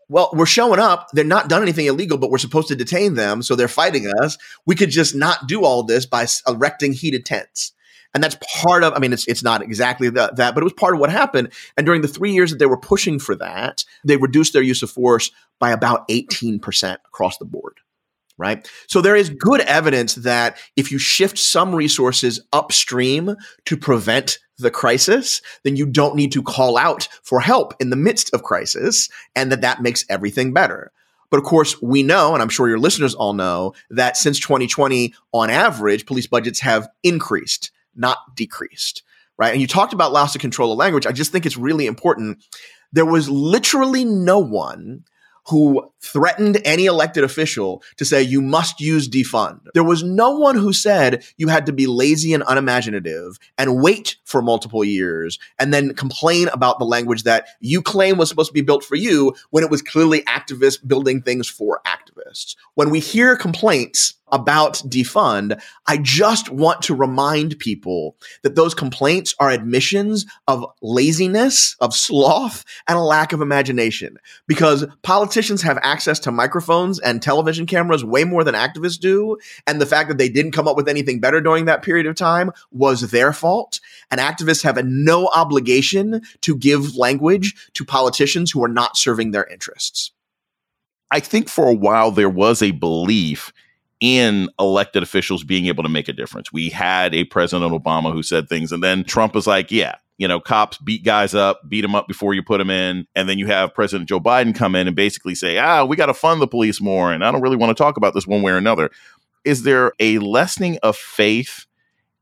well, 0.09 0.31
we're 0.33 0.47
showing 0.47 0.81
up. 0.81 1.09
They're 1.13 1.25
not 1.25 1.49
done 1.49 1.63
anything 1.63 1.87
illegal, 1.87 2.19
but 2.19 2.31
we're 2.31 2.39
supposed 2.39 2.69
to 2.69 2.77
detain 2.77 3.15
them. 3.15 3.43
So 3.43 3.55
they're 3.55 3.69
fighting 3.69 4.11
us. 4.21 4.37
We 4.67 4.75
could 4.75 4.91
just 4.91 5.15
not 5.15 5.47
do 5.47 5.65
all 5.65 5.83
this 5.83 6.05
by 6.05 6.27
erecting 6.47 6.93
heated 6.93 7.25
tents. 7.25 7.73
And 8.15 8.23
that's 8.23 8.37
part 8.61 8.85
of, 8.85 8.93
I 8.93 8.99
mean, 8.99 9.15
it's, 9.15 9.27
it's 9.27 9.43
not 9.43 9.63
exactly 9.63 10.11
the, 10.11 10.33
that, 10.37 10.55
but 10.55 10.63
it 10.63 10.65
was 10.65 10.75
part 10.75 10.93
of 10.93 11.01
what 11.01 11.11
happened. 11.11 11.51
And 11.79 11.87
during 11.87 12.03
the 12.03 12.09
three 12.09 12.33
years 12.33 12.51
that 12.51 12.59
they 12.59 12.67
were 12.67 12.77
pushing 12.77 13.19
for 13.19 13.35
that, 13.37 13.85
they 14.05 14.19
reduced 14.19 14.53
their 14.53 14.63
use 14.63 14.83
of 14.83 14.91
force 14.91 15.31
by 15.59 15.71
about 15.71 16.09
18% 16.09 16.95
across 17.07 17.39
the 17.39 17.47
board 17.47 17.79
right? 18.39 18.69
So 18.89 19.01
there 19.01 19.17
is 19.17 19.31
good 19.31 19.61
evidence 19.61 20.17
that 20.17 20.59
if 20.77 20.91
you 20.91 20.99
shift 20.99 21.39
some 21.39 21.75
resources 21.75 22.41
upstream 22.53 23.37
to 23.67 23.77
prevent 23.77 24.39
the 24.59 24.71
crisis, 24.71 25.43
then 25.65 25.77
you 25.77 25.87
don't 25.87 26.17
need 26.17 26.33
to 26.33 26.43
call 26.43 26.77
out 26.79 27.09
for 27.23 27.41
help 27.41 27.75
in 27.81 27.91
the 27.91 27.97
midst 27.97 28.33
of 28.35 28.43
crisis 28.43 29.09
and 29.35 29.53
that 29.53 29.61
that 29.61 29.83
makes 29.83 30.05
everything 30.09 30.53
better. 30.53 30.93
But 31.31 31.39
of 31.39 31.45
course, 31.45 31.81
we 31.81 32.03
know, 32.03 32.35
and 32.35 32.43
I'm 32.43 32.51
sure 32.51 32.69
your 32.69 32.79
listeners 32.79 33.15
all 33.15 33.33
know, 33.33 33.73
that 33.91 34.19
since 34.19 34.39
2020, 34.39 35.15
on 35.33 35.49
average, 35.49 36.05
police 36.05 36.27
budgets 36.27 36.61
have 36.61 36.89
increased, 37.03 37.71
not 37.95 38.19
decreased, 38.37 39.03
right? 39.39 39.53
And 39.53 39.61
you 39.61 39.67
talked 39.67 39.95
about 39.95 40.13
loss 40.13 40.35
of 40.35 40.43
control 40.43 40.73
of 40.73 40.79
language. 40.79 41.07
I 41.07 41.13
just 41.13 41.33
think 41.33 41.47
it's 41.47 41.57
really 41.57 41.87
important. 41.87 42.45
There 42.93 43.07
was 43.07 43.31
literally 43.31 44.05
no 44.05 44.39
one 44.39 45.05
who 45.47 45.91
threatened 46.01 46.61
any 46.65 46.87
elected 46.87 47.25
official 47.25 47.83
to 47.97 48.05
say 48.05 48.23
you 48.23 48.41
must 48.41 48.81
use 48.81 49.09
defund. 49.09 49.61
There 49.75 49.85
was 49.85 50.03
no 50.03 50.31
one 50.31 50.57
who 50.57 50.73
said 50.73 51.25
you 51.37 51.49
had 51.49 51.67
to 51.67 51.73
be 51.73 51.87
lazy 51.87 52.33
and 52.33 52.45
unimaginative 52.47 53.39
and 53.59 53.83
wait 53.83 54.17
for 54.25 54.43
multiple 54.43 54.85
years 54.85 55.39
and 55.59 55.75
then 55.75 55.95
complain 55.95 56.49
about 56.49 56.79
the 56.79 56.85
language 56.85 57.25
that 57.25 57.49
you 57.61 57.83
claim 57.83 58.19
was 58.19 58.29
supposed 58.29 58.51
to 58.51 58.55
be 58.55 58.61
built 58.61 58.85
for 58.85 58.95
you 58.95 59.35
when 59.51 59.65
it 59.65 59.71
was 59.71 59.83
clearly 59.83 60.23
activists 60.23 60.87
building 60.87 61.23
things 61.23 61.49
for 61.49 61.81
activists. 61.87 62.57
When 62.75 62.91
we 62.91 63.01
hear 63.01 63.37
complaints 63.37 64.15
about 64.33 64.75
defund, 64.87 65.61
I 65.87 65.99
just 65.99 66.51
want 66.51 66.83
to 66.83 66.95
remind 66.95 67.59
people 67.59 68.17
that 68.43 68.57
those 68.57 68.75
complaints 68.75 69.35
are 69.39 69.51
admissions 69.51 70.27
of 70.49 70.65
laziness, 70.81 71.77
of 71.81 71.95
sloth, 71.95 72.65
and 72.89 72.99
a 72.99 73.03
lack 73.03 73.33
of 73.33 73.41
imagination. 73.41 74.17
Because 74.49 74.87
politicians 75.03 75.63
have 75.63 75.79
access 75.83 76.19
to 76.21 76.33
microphones 76.33 76.99
and 76.99 77.23
television 77.23 77.67
cameras 77.67 78.05
way 78.05 78.25
more 78.25 78.43
than 78.43 78.55
activists 78.55 78.99
do. 78.99 79.37
And 79.67 79.81
the 79.81 79.87
fact 79.87 80.09
that 80.09 80.19
they 80.19 80.29
didn't 80.29 80.53
come 80.53 80.67
up 80.67 80.77
with 80.77 80.89
anything 80.89 81.21
better 81.21 81.41
during 81.41 81.67
that 81.67 81.83
period 81.83 82.07
of 82.07 82.17
time 82.17 82.51
was 82.71 83.11
their 83.11 83.33
fault. 83.33 83.79
And 84.11 84.21
activists 84.21 84.63
have 84.65 84.83
no 84.85 85.29
obligation 85.29 86.23
to 86.41 86.57
give 86.57 86.97
language 86.97 87.55
to 87.75 87.85
politicians 87.85 88.51
who 88.51 88.65
are 88.65 88.69
not 88.69 88.97
serving 88.97 89.31
their 89.31 89.45
interests. 89.45 90.13
I 91.11 91.21
think 91.21 91.51
for 91.51 91.69
a 91.69 91.75
while 91.75 92.11
there 92.11 92.31
was 92.31 92.63
a 92.63 92.71
belief 92.71 93.53
in 94.03 94.51
elected 94.59 95.01
officials 95.01 95.45
being 95.45 95.67
able 95.67 95.85
to 95.85 95.89
make 95.89 96.09
a 96.09 96.13
difference. 96.13 96.53
We 96.53 96.71
had 96.71 97.15
a 97.15 97.23
President 97.23 97.73
Obama 97.73 98.13
who 98.13 98.25
said 98.25 98.49
things, 98.49 98.73
and 98.73 98.83
then 98.83 99.05
Trump 99.05 99.33
was 99.33 99.47
like, 99.47 99.71
yeah, 99.71 99.95
you 100.19 100.27
know, 100.27 100.41
cops 100.41 100.77
beat 100.79 101.05
guys 101.05 101.37
up, 101.37 101.61
beat 101.69 101.83
them 101.83 101.95
up 101.95 102.09
before 102.09 102.35
you 102.35 102.43
put 102.43 102.59
them 102.59 102.69
in. 102.69 103.07
And 103.15 103.29
then 103.29 103.39
you 103.39 103.47
have 103.47 103.73
President 103.73 104.09
Joe 104.09 104.19
Biden 104.19 104.55
come 104.55 104.75
in 104.75 104.89
and 104.89 104.97
basically 104.97 105.37
say, 105.37 105.57
ah, 105.57 105.85
we 105.85 105.95
got 105.95 106.07
to 106.07 106.15
fund 106.15 106.43
the 106.43 106.49
police 106.49 106.81
more. 106.81 107.13
And 107.13 107.25
I 107.25 107.31
don't 107.31 107.43
really 107.43 107.57
want 107.57 107.77
to 107.77 107.81
talk 107.81 107.97
about 107.97 108.13
this 108.13 108.27
one 108.27 108.43
way 108.43 108.51
or 108.51 108.57
another. 108.57 108.91
Is 109.45 109.63
there 109.63 109.93
a 110.01 110.19
lessening 110.19 110.79
of 110.83 110.97
faith 110.97 111.67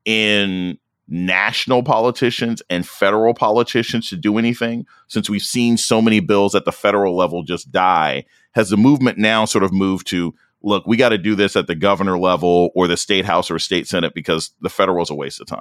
in 0.04 0.78
national 1.08 1.82
politicians 1.82 2.62
and 2.68 2.86
federal 2.86 3.32
politicians 3.32 4.10
to 4.10 4.16
do 4.16 4.36
anything 4.36 4.86
since 5.08 5.30
we've 5.30 5.42
seen 5.42 5.78
so 5.78 6.02
many 6.02 6.20
bills 6.20 6.54
at 6.54 6.66
the 6.66 6.72
federal 6.72 7.16
level 7.16 7.42
just 7.42 7.72
die? 7.72 8.26
Has 8.52 8.68
the 8.68 8.76
movement 8.76 9.16
now 9.16 9.46
sort 9.46 9.64
of 9.64 9.72
moved 9.72 10.06
to 10.08 10.34
look, 10.62 10.86
we 10.86 10.96
got 10.96 11.10
to 11.10 11.18
do 11.18 11.34
this 11.34 11.56
at 11.56 11.66
the 11.66 11.74
governor 11.74 12.18
level 12.18 12.70
or 12.74 12.86
the 12.86 12.96
state 12.96 13.24
house 13.24 13.50
or 13.50 13.58
state 13.58 13.88
senate 13.88 14.14
because 14.14 14.52
the 14.60 14.70
federal 14.70 15.02
is 15.02 15.10
a 15.10 15.14
waste 15.14 15.40
of 15.40 15.46
time? 15.46 15.60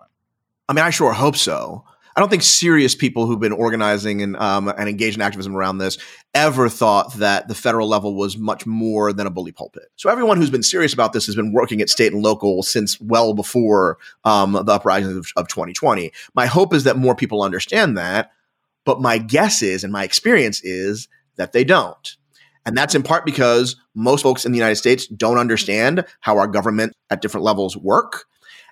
I 0.68 0.74
mean, 0.74 0.86
I 0.86 0.90
sure 0.90 1.14
hope 1.14 1.36
so. 1.36 1.84
I 2.16 2.22
don't 2.22 2.30
think 2.30 2.44
serious 2.44 2.96
people 2.96 3.26
who've 3.26 3.40
been 3.40 3.54
organizing 3.54 4.22
and 4.22 4.36
um, 4.38 4.68
and 4.68 4.90
engaged 4.90 5.16
in 5.16 5.22
activism 5.22 5.56
around 5.56 5.78
this 5.78 5.98
ever 6.34 6.68
thought 6.68 7.14
that 7.16 7.48
the 7.48 7.56
federal 7.56 7.88
level 7.88 8.14
was 8.14 8.38
much 8.38 8.66
more 8.66 9.14
than 9.14 9.26
a 9.26 9.30
bully 9.30 9.52
pulpit. 9.52 9.86
So 9.96 10.10
everyone 10.10 10.36
who's 10.36 10.50
been 10.50 10.64
serious 10.64 10.94
about 10.94 11.14
this 11.14 11.28
has 11.28 11.36
been 11.36 11.54
working 11.54 11.82
at 11.82 11.90
state 11.90 12.12
and 12.12 12.22
local 12.22 12.62
since 12.62 13.00
well 13.00 13.34
before 13.34 14.00
um, 14.26 14.52
the 14.52 14.74
uprising 14.74 15.18
of, 15.18 15.32
of 15.38 15.48
2020. 15.48 16.12
My 16.34 16.46
hope 16.46 16.74
is 16.74 16.84
that 16.84 16.98
more 16.98 17.16
people 17.16 17.42
understand 17.42 17.98
that, 17.98 18.32
but 18.84 19.00
my 19.00 19.18
guess 19.18 19.62
is 19.62 19.84
and 19.84 19.94
my 19.94 20.04
experience 20.04 20.62
is 20.62 21.08
that 21.38 21.54
they 21.54 21.64
don't. 21.64 22.18
And 22.70 22.78
that's 22.78 22.94
in 22.94 23.02
part 23.02 23.26
because 23.26 23.76
most 23.96 24.22
folks 24.22 24.46
in 24.46 24.52
the 24.52 24.60
United 24.60 24.76
States 24.76 25.08
don't 25.08 25.40
understand 25.40 26.06
how 26.20 26.38
our 26.38 26.46
government 26.46 26.94
at 27.10 27.20
different 27.20 27.44
levels 27.44 27.76
work. 27.76 28.26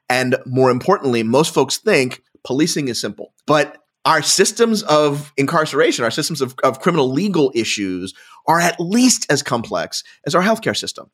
And 0.08 0.36
more 0.46 0.70
importantly, 0.70 1.24
most 1.24 1.52
folks 1.52 1.78
think 1.78 2.22
policing 2.44 2.90
is 2.90 3.02
simple. 3.02 3.34
But 3.48 3.80
our 4.06 4.22
systems 4.22 4.84
of 4.84 5.34
incarceration, 5.36 6.06
our 6.06 6.12
systems 6.12 6.42
of, 6.42 6.54
of 6.64 6.80
criminal 6.80 7.12
legal 7.12 7.52
issues 7.56 8.14
are 8.46 8.60
at 8.60 8.80
least 8.80 9.26
as 9.32 9.42
complex 9.42 10.04
as 10.28 10.36
our 10.36 10.44
healthcare 10.44 10.78
system 10.78 11.10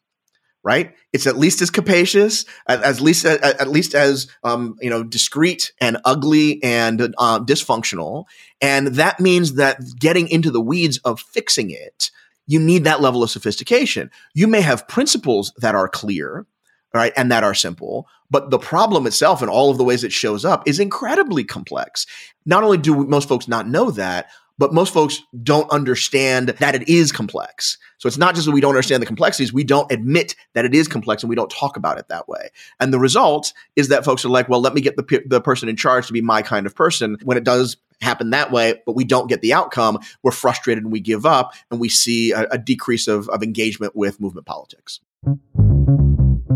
right? 0.66 0.96
It's 1.12 1.28
at 1.28 1.38
least 1.38 1.62
as 1.62 1.70
capacious, 1.70 2.46
at, 2.70 3.02
least 3.02 3.26
at, 3.26 3.44
at, 3.44 3.68
least 3.68 3.94
as 3.94 4.30
um, 4.46 4.78
you 4.80 4.90
know 4.90 5.04
discreet 5.04 5.74
and 5.82 5.98
ugly 6.06 6.64
and 6.64 7.02
uh, 7.18 7.40
dysfunctional, 7.42 8.24
and 8.62 8.88
that 8.88 9.20
means 9.20 9.56
that 9.56 9.82
getting 10.00 10.30
into 10.30 10.52
the 10.52 10.62
weeds 10.62 11.00
of 11.00 11.20
fixing 11.20 11.70
it, 11.70 12.12
you 12.48 12.60
need 12.60 12.84
that 12.84 13.02
level 13.02 13.24
of 13.24 13.30
sophistication. 13.30 14.12
You 14.34 14.48
may 14.48 14.62
have 14.62 14.88
principles 14.88 15.54
that 15.58 15.76
are 15.76 15.88
clear, 15.88 16.46
right, 16.94 17.14
and 17.16 17.32
that 17.32 17.44
are 17.44 17.54
simple, 17.54 18.08
but 18.30 18.50
the 18.50 18.60
problem 18.60 19.08
itself 19.08 19.42
and 19.42 19.50
all 19.50 19.72
of 19.72 19.78
the 19.78 19.84
ways 19.84 20.04
it 20.04 20.12
shows 20.12 20.46
up 20.46 20.68
is 20.68 20.80
incredibly 20.80 21.44
complex. 21.44 22.06
Not 22.46 22.64
only 22.64 22.78
do 22.78 23.06
most 23.06 23.30
folks 23.30 23.48
not 23.48 23.68
know 23.68 23.92
that, 23.92 24.30
but 24.60 24.74
most 24.74 24.94
folks 24.94 25.22
don't 25.42 25.70
understand 25.72 26.50
that 26.50 26.76
it 26.76 26.88
is 26.88 27.12
complex. 27.12 27.78
So 27.98 28.08
it's 28.08 28.18
not 28.18 28.36
just 28.36 28.46
that 28.46 28.52
we 28.52 28.62
don't 28.62 28.72
understand 28.72 29.02
the 29.02 29.08
complexities, 29.08 29.52
we 29.52 29.64
don't 29.64 29.92
admit 29.92 30.36
that 30.54 30.66
it 30.66 30.76
is 30.76 30.88
complex 30.88 31.24
and 31.24 31.30
we 31.30 31.36
don't 31.36 31.50
talk 31.50 31.76
about 31.76 31.98
it 31.98 32.08
that 32.10 32.28
way. 32.28 32.50
And 32.80 32.94
the 32.94 33.00
result 33.00 33.54
is 33.76 33.88
that 33.88 34.06
folks 34.06 34.24
are 34.24 34.30
like, 34.30 34.50
well, 34.50 34.62
let 34.62 34.74
me 34.74 34.82
get 34.82 34.96
the, 34.96 35.24
the 35.26 35.42
person 35.42 35.70
in 35.70 35.76
charge 35.76 36.08
to 36.08 36.14
be 36.14 36.22
my 36.22 36.42
kind 36.42 36.66
of 36.66 36.76
person. 36.76 37.18
When 37.24 37.38
it 37.38 37.44
does 37.44 37.78
happen 38.04 38.30
that 38.32 38.52
way, 38.52 38.82
but 38.86 38.96
we 38.96 39.04
don't 39.04 39.28
get 39.28 39.42
the 39.42 39.54
outcome, 39.54 40.00
we're 40.22 40.32
frustrated 40.32 40.84
and 40.84 40.92
we 40.92 41.00
give 41.00 41.26
up 41.26 41.54
and 41.72 41.80
we 41.80 41.90
see 41.90 42.32
a, 42.32 42.44
a 42.52 42.58
decrease 42.58 43.08
of, 43.08 43.30
of 43.30 43.44
engagement 43.44 43.96
with 43.96 44.20
movement 44.20 44.46
politics. 44.46 45.00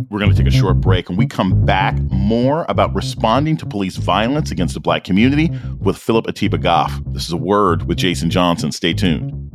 We're 0.10 0.20
going 0.20 0.32
to 0.32 0.38
take 0.38 0.48
a 0.48 0.56
short 0.56 0.80
break 0.80 1.10
and 1.10 1.18
we 1.18 1.28
come 1.28 1.66
back 1.66 2.00
more 2.12 2.66
about 2.70 2.94
responding 2.96 3.58
to 3.58 3.66
police 3.66 3.98
violence 3.98 4.52
against 4.52 4.74
the 4.74 4.80
black 4.80 5.04
community 5.04 5.52
with 5.80 5.98
Phillip 5.98 6.28
Atiba 6.28 6.58
Goff. 6.58 7.02
This 7.08 7.26
is 7.26 7.34
a 7.34 7.38
word 7.38 7.88
with 7.88 7.98
Jason 7.98 8.30
Johnson. 8.30 8.72
Stay 8.72 8.94
tuned. 8.94 9.47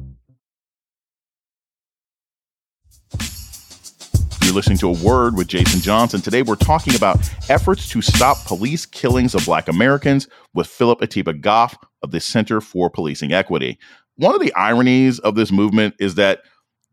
You're 4.52 4.56
listening 4.56 4.76
to 4.78 4.90
a 4.90 5.02
word 5.02 5.34
with 5.34 5.48
Jason 5.48 5.80
Johnson. 5.80 6.20
Today 6.20 6.42
we're 6.42 6.56
talking 6.56 6.94
about 6.94 7.18
efforts 7.48 7.88
to 7.88 8.02
stop 8.02 8.36
police 8.44 8.84
killings 8.84 9.34
of 9.34 9.46
black 9.46 9.66
Americans 9.66 10.28
with 10.52 10.66
Phillip 10.66 11.00
Atiba 11.00 11.32
Goff 11.32 11.74
of 12.02 12.10
the 12.10 12.20
Center 12.20 12.60
for 12.60 12.90
Policing 12.90 13.32
Equity. 13.32 13.78
One 14.16 14.34
of 14.34 14.42
the 14.42 14.54
ironies 14.54 15.18
of 15.20 15.36
this 15.36 15.50
movement 15.50 15.94
is 15.98 16.16
that 16.16 16.42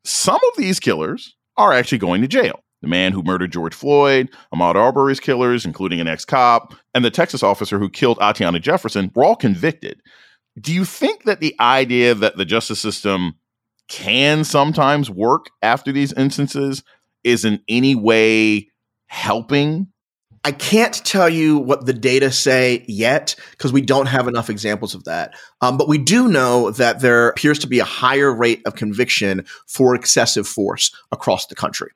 some 0.06 0.38
of 0.38 0.54
these 0.56 0.80
killers 0.80 1.36
are 1.58 1.74
actually 1.74 1.98
going 1.98 2.22
to 2.22 2.30
jail 2.30 2.64
the 2.82 2.88
man 2.88 3.12
who 3.12 3.24
murdered 3.24 3.52
George 3.52 3.76
Floyd, 3.76 4.30
Ahmaud 4.56 4.76
Arbery's 4.76 5.20
killers, 5.20 5.66
including 5.66 6.00
an 6.00 6.08
ex 6.08 6.24
cop, 6.24 6.74
and 6.96 7.04
the 7.04 7.12
Texas 7.12 7.44
officer 7.44 7.78
who 7.78 7.90
killed 7.90 8.20
Atiana 8.22 8.62
Jefferson 8.62 9.12
were 9.14 9.26
all 9.26 9.36
convicted. 9.36 10.02
Do 10.58 10.74
you 10.74 10.86
think 10.86 11.26
that 11.26 11.42
the 11.42 11.58
idea 11.60 12.16
that 12.16 12.38
the 12.38 12.46
justice 12.46 12.80
system 12.80 13.34
can 13.90 14.46
sometimes 14.46 15.10
work 15.10 15.48
after 15.62 15.92
these 15.92 16.14
instances 16.14 16.84
is 17.30 17.46
in 17.46 17.62
any 17.68 17.96
way 17.96 18.70
helping? 19.08 19.88
I 20.46 20.52
can't 20.52 20.94
tell 21.06 21.28
you 21.28 21.58
what 21.58 21.86
the 21.86 21.94
data 21.94 22.32
say 22.32 22.86
yet 22.88 23.36
because 23.52 23.74
we 23.74 23.82
don't 23.82 24.06
have 24.06 24.28
enough 24.28 24.50
examples 24.50 24.96
of 24.96 25.04
that. 25.04 25.34
Um, 25.62 25.78
but 25.78 25.90
we 25.90 25.98
do 25.98 26.30
know 26.30 26.72
that 26.72 27.02
there 27.02 27.28
appears 27.28 27.60
to 27.60 27.68
be 27.68 27.80
a 27.80 27.86
higher 27.86 28.34
rate 28.34 28.62
of 28.66 28.76
conviction 28.76 29.46
for 29.68 29.96
excessive 29.96 30.48
force 30.48 30.96
across 31.12 31.48
the 31.48 31.56
country. 31.56 31.92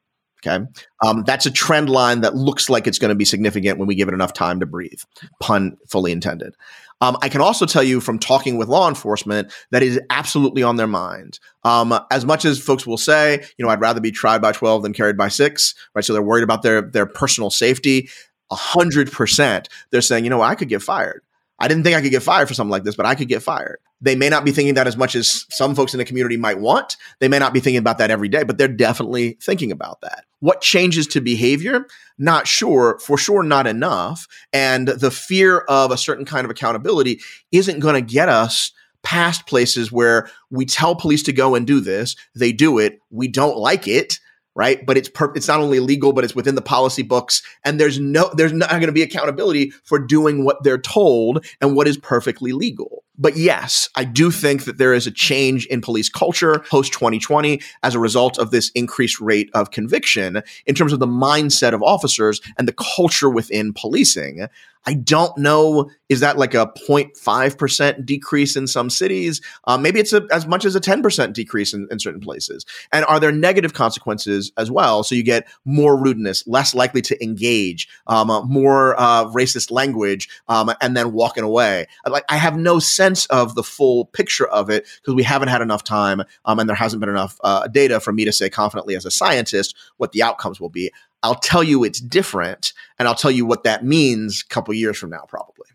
Okay. 0.45 0.65
Um, 1.05 1.23
that's 1.25 1.45
a 1.45 1.51
trend 1.51 1.89
line 1.89 2.19
that 2.21 2.35
looks 2.35 2.69
like 2.69 2.85
it's 2.85 2.99
going 2.99 3.09
to 3.09 3.15
be 3.15 3.23
significant 3.23 3.79
when 3.79 3.87
we 3.87 3.95
give 3.95 4.09
it 4.09 4.13
enough 4.13 4.33
time 4.33 4.59
to 4.59 4.65
breathe, 4.65 4.99
pun 5.39 5.77
fully 5.87 6.11
intended. 6.11 6.53
Um, 7.01 7.17
I 7.21 7.29
can 7.29 7.41
also 7.41 7.65
tell 7.65 7.83
you 7.83 7.99
from 7.99 8.19
talking 8.19 8.57
with 8.57 8.67
law 8.67 8.87
enforcement 8.87 9.51
that 9.71 9.83
it 9.83 9.87
is 9.87 9.99
absolutely 10.09 10.63
on 10.63 10.77
their 10.77 10.87
mind. 10.87 11.39
Um, 11.63 11.97
as 12.11 12.25
much 12.25 12.45
as 12.45 12.59
folks 12.59 12.87
will 12.87 12.97
say, 12.97 13.43
you 13.57 13.65
know, 13.65 13.69
I'd 13.69 13.81
rather 13.81 14.01
be 14.01 14.11
tried 14.11 14.41
by 14.41 14.51
12 14.51 14.83
than 14.83 14.93
carried 14.93 15.17
by 15.17 15.27
six, 15.27 15.75
right? 15.95 16.03
So 16.03 16.13
they're 16.13 16.21
worried 16.21 16.43
about 16.43 16.61
their, 16.61 16.81
their 16.81 17.05
personal 17.05 17.49
safety. 17.49 18.09
A 18.51 18.55
hundred 18.55 19.11
percent. 19.11 19.67
They're 19.89 20.01
saying, 20.01 20.25
you 20.25 20.29
know, 20.29 20.41
I 20.41 20.55
could 20.55 20.69
get 20.69 20.81
fired. 20.81 21.23
I 21.59 21.67
didn't 21.67 21.83
think 21.83 21.95
I 21.95 22.01
could 22.01 22.11
get 22.11 22.23
fired 22.23 22.47
for 22.47 22.53
something 22.53 22.71
like 22.71 22.83
this, 22.83 22.95
but 22.95 23.05
I 23.05 23.15
could 23.15 23.27
get 23.27 23.41
fired. 23.41 23.79
They 24.03 24.15
may 24.15 24.27
not 24.27 24.43
be 24.43 24.51
thinking 24.51 24.73
that 24.73 24.85
as 24.85 24.97
much 24.97 25.15
as 25.15 25.45
some 25.49 25.75
folks 25.75 25.93
in 25.93 25.97
the 25.97 26.05
community 26.05 26.35
might 26.35 26.59
want. 26.59 26.97
They 27.19 27.29
may 27.29 27.39
not 27.39 27.53
be 27.53 27.61
thinking 27.61 27.79
about 27.79 27.97
that 27.99 28.11
every 28.11 28.27
day, 28.27 28.43
but 28.43 28.57
they're 28.57 28.67
definitely 28.67 29.37
thinking 29.41 29.71
about 29.71 30.01
that. 30.01 30.25
What 30.41 30.59
changes 30.59 31.07
to 31.07 31.21
behavior? 31.21 31.87
Not 32.17 32.45
sure, 32.45 32.99
for 32.99 33.17
sure, 33.17 33.43
not 33.43 33.65
enough. 33.65 34.27
And 34.51 34.89
the 34.89 35.09
fear 35.09 35.59
of 35.69 35.91
a 35.91 35.97
certain 35.97 36.25
kind 36.25 36.43
of 36.43 36.51
accountability 36.51 37.21
isn't 37.53 37.79
going 37.79 37.95
to 37.95 38.13
get 38.13 38.27
us 38.27 38.73
past 39.03 39.47
places 39.47 39.89
where 39.89 40.29
we 40.49 40.65
tell 40.65 40.95
police 40.95 41.23
to 41.23 41.33
go 41.33 41.55
and 41.55 41.65
do 41.65 41.79
this, 41.79 42.17
they 42.35 42.51
do 42.51 42.79
it, 42.79 42.99
we 43.09 43.29
don't 43.29 43.57
like 43.57 43.87
it, 43.87 44.19
right? 44.53 44.85
But 44.85 44.97
it's 44.97 45.09
per- 45.09 45.33
it's 45.33 45.47
not 45.47 45.61
only 45.61 45.79
legal, 45.79 46.11
but 46.13 46.23
it's 46.23 46.35
within 46.35 46.55
the 46.55 46.61
policy 46.61 47.03
books, 47.03 47.41
and 47.63 47.79
there's 47.79 47.99
no 47.99 48.29
there's 48.33 48.53
not 48.53 48.69
going 48.69 48.87
to 48.87 48.91
be 48.91 49.01
accountability 49.01 49.71
for 49.83 49.99
doing 49.99 50.43
what 50.43 50.63
they're 50.63 50.77
told 50.77 51.45
and 51.61 51.75
what 51.75 51.87
is 51.87 51.97
perfectly 51.97 52.51
legal. 52.51 53.02
But 53.23 53.37
yes, 53.37 53.87
I 53.95 54.03
do 54.03 54.31
think 54.31 54.65
that 54.65 54.79
there 54.79 54.93
is 54.93 55.07
a 55.07 55.11
change 55.11 55.65
in 55.67 55.79
police 55.79 56.09
culture 56.09 56.59
post 56.69 56.91
2020 56.91 57.61
as 57.81 57.95
a 57.95 57.99
result 57.99 58.37
of 58.37 58.51
this 58.51 58.69
increased 58.75 59.21
rate 59.21 59.49
of 59.53 59.71
conviction 59.71 60.43
in 60.65 60.75
terms 60.75 60.91
of 60.91 60.99
the 60.99 61.07
mindset 61.07 61.73
of 61.73 61.81
officers 61.81 62.41
and 62.57 62.67
the 62.67 62.73
culture 62.73 63.29
within 63.29 63.71
policing. 63.71 64.47
I 64.85 64.95
don't 64.95 65.37
know. 65.37 65.89
Is 66.09 66.19
that 66.19 66.37
like 66.37 66.53
a 66.53 66.71
0.5% 66.87 68.05
decrease 68.05 68.55
in 68.55 68.67
some 68.67 68.89
cities? 68.89 69.41
Uh, 69.65 69.77
maybe 69.77 69.99
it's 69.99 70.13
a, 70.13 70.27
as 70.31 70.45
much 70.45 70.65
as 70.65 70.75
a 70.75 70.81
10% 70.81 71.33
decrease 71.33 71.73
in, 71.73 71.87
in, 71.89 71.99
certain 71.99 72.19
places. 72.19 72.65
And 72.91 73.05
are 73.05 73.19
there 73.19 73.31
negative 73.31 73.73
consequences 73.73 74.51
as 74.57 74.69
well? 74.69 75.03
So 75.03 75.15
you 75.15 75.23
get 75.23 75.47
more 75.63 75.97
rudeness, 75.97 76.45
less 76.47 76.75
likely 76.75 77.01
to 77.03 77.23
engage, 77.23 77.87
um, 78.07 78.29
uh, 78.29 78.43
more 78.43 78.99
uh, 78.99 79.25
racist 79.25 79.71
language, 79.71 80.27
um, 80.49 80.71
and 80.81 80.97
then 80.97 81.13
walking 81.13 81.43
away. 81.43 81.87
Like 82.05 82.25
I 82.29 82.35
have 82.37 82.57
no 82.57 82.79
sense 82.79 83.25
of 83.27 83.55
the 83.55 83.63
full 83.63 84.05
picture 84.05 84.47
of 84.47 84.69
it 84.69 84.85
because 85.01 85.15
we 85.15 85.23
haven't 85.23 85.47
had 85.47 85.61
enough 85.61 85.83
time, 85.83 86.23
um, 86.45 86.59
and 86.59 86.67
there 86.67 86.75
hasn't 86.75 86.99
been 86.99 87.09
enough 87.09 87.39
uh, 87.43 87.67
data 87.67 87.99
for 87.99 88.11
me 88.11 88.25
to 88.25 88.33
say 88.33 88.49
confidently 88.49 88.95
as 88.95 89.05
a 89.05 89.11
scientist 89.11 89.75
what 89.97 90.11
the 90.11 90.23
outcomes 90.23 90.59
will 90.59 90.69
be. 90.69 90.91
I'll 91.23 91.35
tell 91.35 91.63
you 91.63 91.83
it's 91.83 92.01
different, 92.01 92.73
and 92.99 93.07
I'll 93.07 93.15
tell 93.15 93.31
you 93.31 93.45
what 93.45 93.63
that 93.63 93.85
means 93.85 94.43
a 94.43 94.53
couple 94.53 94.73
years 94.73 94.97
from 94.97 95.09
now, 95.09 95.25
probably. 95.27 95.67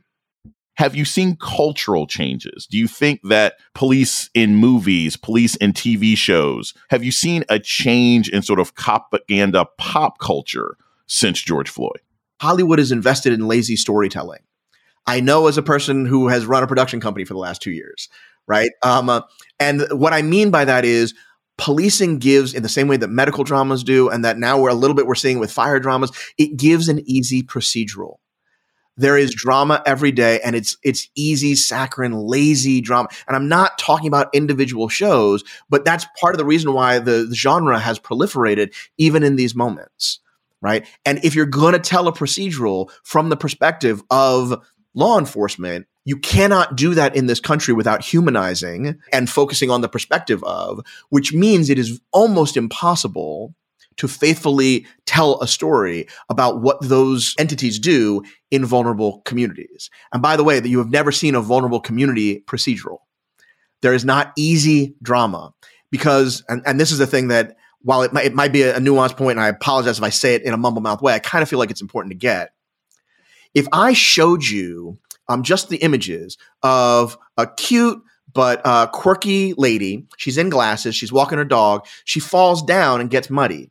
Have 0.77 0.95
you 0.95 1.05
seen 1.05 1.37
cultural 1.41 2.07
changes? 2.07 2.69
Do 2.71 2.79
you 2.79 2.87
think 2.87 3.21
that 3.25 3.55
police 3.75 4.31
in 4.33 4.55
movies, 4.55 5.17
police 5.17 5.57
in 5.57 5.73
TV 5.73 6.17
shows, 6.17 6.73
have 6.91 7.03
you 7.03 7.11
seen 7.11 7.45
a 7.49 7.59
change 7.59 8.29
in 8.29 8.43
sort 8.43 8.61
of 8.61 8.73
propaganda 8.77 9.67
pop 9.77 10.19
culture 10.21 10.77
since 11.09 11.43
George 11.43 11.69
Floyd? 11.69 12.01
Hollywood 12.41 12.79
is 12.79 12.93
invested 12.93 13.33
in 13.33 13.49
lazy 13.49 13.75
storytelling. 13.75 14.39
I 15.05 15.21
know 15.21 15.49
as 15.49 15.59
a 15.59 15.63
person 15.63 16.07
who 16.07 16.29
has 16.29 16.47
run 16.47 16.63
a 16.63 16.69
production 16.69 17.01
company 17.01 17.25
for 17.25 17.35
the 17.35 17.41
last 17.41 17.61
two 17.61 17.73
years, 17.73 18.09
right? 18.47 18.71
Um, 18.83 19.09
uh, 19.09 19.23
and 19.59 19.85
what 19.91 20.13
I 20.13 20.23
mean 20.23 20.51
by 20.51 20.65
that 20.65 20.85
is 20.85 21.13
policing 21.59 22.19
gives 22.19 22.55
in 22.55 22.63
the 22.63 22.69
same 22.69 22.89
way 22.89 22.97
that 22.97 23.09
medical 23.09 23.45
dramas 23.45 23.85
do 23.85 24.09
and 24.09 24.25
that 24.25 24.39
now 24.39 24.59
we're 24.59 24.71
a 24.71 24.75
little 24.75 24.97
bit 24.97 25.07
we're 25.07 25.15
seeing 25.15 25.39
with 25.39 25.53
fire 25.53 25.79
dramas 25.79 26.11
it 26.39 26.57
gives 26.57 26.89
an 26.89 27.03
easy 27.07 27.43
procedural. 27.43 28.17
There 28.97 29.17
is 29.17 29.33
drama 29.33 29.83
every 29.87 30.11
day 30.11 30.41
and 30.41 30.57
it's 30.57 30.77
it's 30.83 31.09
easy 31.15 31.55
saccharine 31.55 32.13
lazy 32.13 32.81
drama. 32.81 33.09
And 33.27 33.37
i'm 33.37 33.49
not 33.49 33.79
talking 33.79 34.09
about 34.09 34.29
individual 34.33 34.89
shows 34.89 35.45
but 35.69 35.85
that's 35.85 36.07
part 36.21 36.35
of 36.35 36.39
the 36.39 36.47
reason 36.47 36.73
why 36.73 36.99
the, 36.99 37.27
the 37.29 37.37
genre 37.37 37.79
has 37.79 37.99
proliferated 37.99 38.75
even 38.97 39.23
in 39.23 39.37
these 39.37 39.55
moments 39.55 40.21
right? 40.61 40.87
And 41.05 41.25
if 41.25 41.35
you're 41.35 41.47
going 41.47 41.75
to 41.75 41.79
tell 41.79 42.09
a 42.09 42.13
procedural 42.13 42.91
from 43.03 43.29
the 43.29 43.37
perspective 43.37 44.03
of 44.11 44.61
law 44.95 45.19
enforcement 45.19 45.87
you 46.09 46.17
cannot 46.17 46.75
do 46.75 46.95
that 46.95 47.15
in 47.15 47.27
this 47.27 47.39
country 47.39 47.75
without 47.75 48.03
humanizing 48.03 48.99
and 49.13 49.29
focusing 49.29 49.69
on 49.71 49.83
the 49.83 49.91
perspective 49.91 50.43
of, 50.43 50.81
which 51.11 51.35
means 51.35 51.69
it 51.69 51.79
is 51.79 52.01
almost 52.13 52.57
impossible 52.57 53.55
to 53.99 54.09
faithfully 54.09 54.87
tell 55.05 55.39
a 55.43 55.47
story 55.47 56.09
about 56.31 56.63
what 56.63 56.79
those 56.81 57.35
entities 57.39 57.79
do 57.79 58.23
in 58.51 58.65
vulnerable 58.65 59.21
communities. 59.27 59.91
And 60.11 60.23
by 60.23 60.39
the 60.39 60.45
way, 60.45 60.61
that 60.61 60.71
you 60.71 60.79
have 60.79 60.89
never 60.89 61.13
seen 61.13 61.35
a 61.35 61.43
vulnerable 61.43 61.81
community 61.81 62.43
procedural. 62.47 63.01
There 63.83 63.93
is 63.93 64.07
not 64.07 64.33
easy 64.35 64.95
drama 65.03 65.53
because, 65.91 66.43
and, 66.49 66.63
and 66.65 66.81
this 66.81 66.91
is 66.91 66.97
the 66.97 67.07
thing 67.07 67.29
that 67.29 67.59
while 67.83 68.01
it 68.01 68.15
might, 68.15 68.25
it 68.25 68.35
might 68.35 68.55
be 68.55 68.63
a, 68.63 68.79
a 68.79 68.81
nuanced 68.81 69.19
point, 69.19 69.37
and 69.37 69.45
I 69.45 69.49
apologize 69.49 69.99
if 69.99 70.05
I 70.05 70.09
say 70.09 70.37
it 70.37 70.43
in 70.43 70.55
a 70.55 70.57
mumble 70.57 70.81
mouth 70.81 71.03
way, 71.03 71.13
I 71.13 71.19
kind 71.19 71.43
of 71.43 71.51
feel 71.51 71.59
like 71.59 71.71
it's 71.71 71.83
important 71.83 72.13
to 72.13 72.19
get. 72.19 72.55
If 73.53 73.69
I 73.73 73.93
showed 73.93 74.43
you 74.43 74.99
um, 75.29 75.43
just 75.43 75.69
the 75.69 75.77
images 75.79 76.39
of 76.63 77.19
a 77.37 77.47
cute 77.47 78.03
but 78.33 78.61
uh, 78.65 78.87
quirky 78.89 79.55
lady, 79.55 80.07
she's 80.17 80.39
in 80.39 80.51
glasses, 80.51 80.95
she's 80.95 81.13
walking 81.13 81.39
her 81.39 81.45
dog, 81.45 81.87
she 82.05 82.21
falls 82.21 82.63
down 82.63 83.01
and 83.01 83.11
gets 83.11 83.31
muddy. 83.31 83.71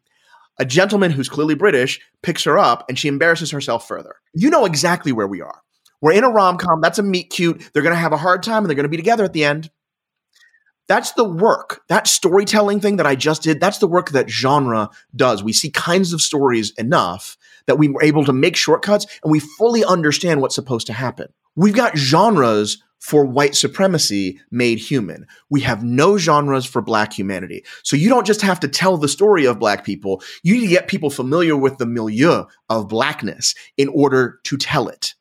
A 0.60 0.66
gentleman 0.66 1.12
who's 1.12 1.30
clearly 1.30 1.54
British 1.54 2.00
picks 2.24 2.44
her 2.46 2.58
up 2.58 2.84
and 2.90 2.98
she 2.98 3.08
embarrasses 3.08 3.52
herself 3.52 3.88
further. 3.88 4.16
You 4.34 4.50
know 4.50 4.66
exactly 4.66 5.12
where 5.12 5.28
we 5.28 5.42
are. 5.42 5.62
We're 6.02 6.14
in 6.14 6.24
a 6.24 6.30
rom 6.30 6.58
com. 6.58 6.82
That's 6.82 7.00
a 7.00 7.04
meet 7.04 7.30
cute. 7.30 7.70
They're 7.74 7.84
going 7.84 7.94
to 7.94 8.00
have 8.00 8.14
a 8.14 8.18
hard 8.18 8.44
time 8.44 8.64
and 8.64 8.70
they're 8.70 8.76
going 8.76 8.84
to 8.84 8.90
be 8.90 8.98
together 8.98 9.24
at 9.24 9.34
the 9.34 9.46
end. 9.46 9.70
That's 10.88 11.12
the 11.12 11.26
work, 11.26 11.82
that 11.90 12.08
storytelling 12.08 12.80
thing 12.80 12.96
that 12.98 13.06
I 13.06 13.16
just 13.16 13.44
did. 13.44 13.60
That's 13.60 13.80
the 13.80 13.88
work 13.88 14.12
that 14.12 14.30
genre 14.30 14.90
does. 15.16 15.44
We 15.44 15.54
see 15.54 15.70
kinds 15.70 16.14
of 16.14 16.22
stories 16.22 16.72
enough 16.78 17.38
that 17.66 17.78
we 17.78 17.90
were 17.90 18.02
able 18.02 18.24
to 18.26 18.34
make 18.34 18.56
shortcuts 18.56 19.06
and 19.22 19.32
we 19.32 19.40
fully 19.40 19.84
understand 19.84 20.42
what's 20.42 20.56
supposed 20.56 20.88
to 20.88 20.94
happen. 20.94 21.28
We've 21.58 21.76
got 21.76 21.98
genres 21.98 22.82
for 23.00 23.26
white 23.26 23.56
supremacy 23.56 24.40
made 24.52 24.80
human. 24.80 25.26
We 25.50 25.62
have 25.62 25.84
no 25.84 26.18
genres 26.18 26.66
for 26.66 26.82
black 26.82 27.14
humanity. 27.14 27.64
So 27.84 27.96
you 27.96 28.10
don't 28.10 28.28
just 28.28 28.42
have 28.42 28.60
to 28.62 28.68
tell 28.68 28.98
the 28.98 29.08
story 29.08 29.46
of 29.46 29.60
black 29.60 29.84
people. 29.84 30.22
You 30.44 30.56
need 30.56 30.62
to 30.62 30.68
get 30.68 30.88
people 30.88 31.10
familiar 31.10 31.56
with 31.56 31.78
the 31.78 31.86
milieu 31.86 32.46
of 32.70 32.88
blackness 32.88 33.56
in 33.76 33.88
order 33.90 34.40
to 34.44 34.58
tell 34.58 34.88
it. 34.88 35.16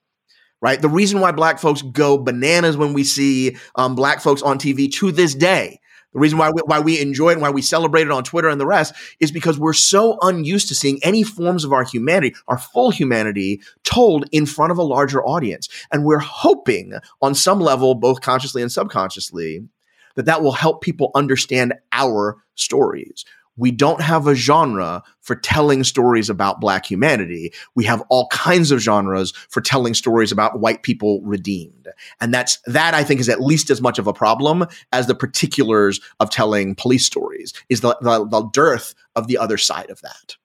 Right. 0.63 0.81
The 0.81 0.89
reason 0.89 1.21
why 1.21 1.33
black 1.33 1.59
folks 1.59 1.83
go 1.83 2.19
bananas 2.19 2.77
when 2.77 2.93
we 2.93 3.05
see 3.05 3.57
um, 3.75 3.95
black 3.95 4.21
folks 4.21 4.43
on 4.43 4.59
TV 4.59 4.91
to 4.95 5.13
this 5.13 5.35
day 5.35 5.81
the 6.17 6.21
reason 6.21 6.39
why 6.39 6.49
we, 6.49 6.63
why 6.65 6.81
we 6.81 6.99
enjoy 6.99 7.29
it 7.29 7.33
and 7.35 7.43
why 7.43 7.51
we 7.51 7.61
celebrate 7.61 8.07
it 8.07 8.11
on 8.11 8.25
Twitter 8.25 8.49
and 8.49 8.59
the 8.59 8.67
rest 8.67 8.95
is 9.21 9.31
because 9.31 9.59
we're 9.59 9.75
so 9.75 10.17
unused 10.23 10.67
to 10.69 10.75
seeing 10.75 10.99
any 11.03 11.23
forms 11.23 11.63
of 11.63 11.75
our 11.75 11.85
humanity, 11.85 12.35
our 12.49 12.57
full 12.57 12.91
humanity, 12.91 13.61
told 13.85 14.25
in 14.33 14.47
front 14.47 14.73
of 14.73 14.79
a 14.79 14.83
larger 14.83 15.23
audience. 15.23 15.69
And 15.93 16.07
we're 16.07 16.17
hoping 16.19 16.95
on 17.21 17.35
some 17.35 17.61
level, 17.61 17.95
both 17.95 18.23
consciously 18.23 18.63
and 18.63 18.73
subconsciously, 18.73 19.69
that 20.15 20.25
that 20.25 20.43
will 20.43 20.53
help 20.53 20.81
people 20.81 21.11
understand 21.15 21.75
our 21.93 22.43
stories. 22.55 23.27
We 23.57 23.71
don't 23.71 24.01
have 24.01 24.27
a 24.27 24.35
genre 24.35 25.03
for 25.21 25.37
telling 25.37 25.85
stories 25.85 26.29
about 26.29 26.61
Black 26.61 26.87
humanity. 26.87 27.53
We 27.75 27.85
have 27.85 28.03
all 28.09 28.29
kinds 28.29 28.71
of 28.71 28.81
genres 28.81 29.33
for 29.49 29.61
telling 29.61 29.95
stories 29.95 30.33
about 30.33 30.61
white 30.61 30.83
people 30.83 31.21
redeemed. 31.23 31.89
And 32.21 32.33
that's, 32.33 32.59
that 32.67 32.95
I 32.95 33.05
think 33.05 33.21
is 33.21 33.29
at 33.29 33.41
least 33.41 33.71
as 33.71 33.81
much 33.81 33.99
of 33.99 34.07
a 34.07 34.13
problem 34.13 34.67
as 34.93 35.07
the 35.07 35.15
particulars 35.15 36.01
of 36.21 36.31
telling 36.31 36.75
police 36.75 37.07
stories, 37.07 37.53
is 37.69 37.81
the, 37.81 37.97
the, 38.01 38.27
the 38.27 38.43
dearth 38.53 38.95
of 39.15 39.27
the 39.27 39.39
other 39.39 39.59
side 39.59 39.91
of 39.91 40.01
that 40.03 40.37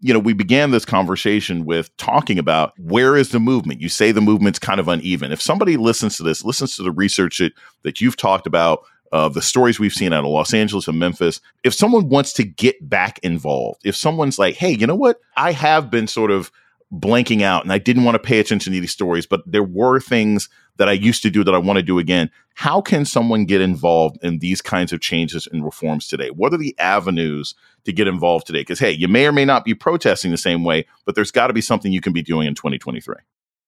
you 0.00 0.12
know, 0.12 0.20
we 0.20 0.32
began 0.32 0.70
this 0.70 0.84
conversation 0.84 1.64
with 1.64 1.94
talking 1.96 2.38
about 2.38 2.72
where 2.78 3.16
is 3.16 3.30
the 3.30 3.40
movement? 3.40 3.80
You 3.80 3.88
say 3.88 4.12
the 4.12 4.20
movement's 4.20 4.58
kind 4.58 4.78
of 4.78 4.86
uneven. 4.86 5.32
If 5.32 5.42
somebody 5.42 5.76
listens 5.76 6.16
to 6.16 6.22
this, 6.22 6.44
listens 6.44 6.76
to 6.76 6.84
the 6.84 6.92
research 6.92 7.38
that, 7.38 7.52
that 7.82 8.00
you've 8.00 8.16
talked 8.16 8.46
about, 8.46 8.84
of 9.12 9.34
the 9.34 9.42
stories 9.42 9.78
we've 9.78 9.92
seen 9.92 10.12
out 10.12 10.24
of 10.24 10.30
Los 10.30 10.54
Angeles 10.54 10.88
and 10.88 10.98
Memphis. 10.98 11.40
If 11.64 11.74
someone 11.74 12.08
wants 12.08 12.32
to 12.34 12.44
get 12.44 12.88
back 12.88 13.18
involved, 13.22 13.80
if 13.84 13.96
someone's 13.96 14.38
like, 14.38 14.56
hey, 14.56 14.72
you 14.72 14.86
know 14.86 14.94
what? 14.94 15.20
I 15.36 15.52
have 15.52 15.90
been 15.90 16.06
sort 16.06 16.30
of 16.30 16.50
blanking 16.92 17.42
out 17.42 17.64
and 17.64 17.72
I 17.72 17.78
didn't 17.78 18.04
want 18.04 18.14
to 18.14 18.18
pay 18.18 18.38
attention 18.38 18.72
to 18.72 18.80
these 18.80 18.92
stories, 18.92 19.26
but 19.26 19.42
there 19.46 19.62
were 19.62 20.00
things 20.00 20.48
that 20.78 20.88
I 20.88 20.92
used 20.92 21.22
to 21.22 21.30
do 21.30 21.44
that 21.44 21.54
I 21.54 21.58
want 21.58 21.76
to 21.78 21.82
do 21.82 21.98
again. 21.98 22.30
How 22.54 22.80
can 22.80 23.04
someone 23.04 23.44
get 23.44 23.60
involved 23.60 24.18
in 24.22 24.38
these 24.38 24.62
kinds 24.62 24.92
of 24.92 25.00
changes 25.00 25.46
and 25.50 25.64
reforms 25.64 26.06
today? 26.06 26.30
What 26.30 26.54
are 26.54 26.58
the 26.58 26.74
avenues 26.78 27.54
to 27.84 27.92
get 27.92 28.08
involved 28.08 28.46
today? 28.46 28.60
Because, 28.60 28.78
hey, 28.78 28.92
you 28.92 29.08
may 29.08 29.26
or 29.26 29.32
may 29.32 29.44
not 29.44 29.64
be 29.64 29.74
protesting 29.74 30.30
the 30.30 30.38
same 30.38 30.64
way, 30.64 30.86
but 31.04 31.14
there's 31.14 31.30
got 31.30 31.48
to 31.48 31.52
be 31.52 31.60
something 31.60 31.92
you 31.92 32.00
can 32.00 32.12
be 32.12 32.22
doing 32.22 32.46
in 32.46 32.54
2023 32.54 33.16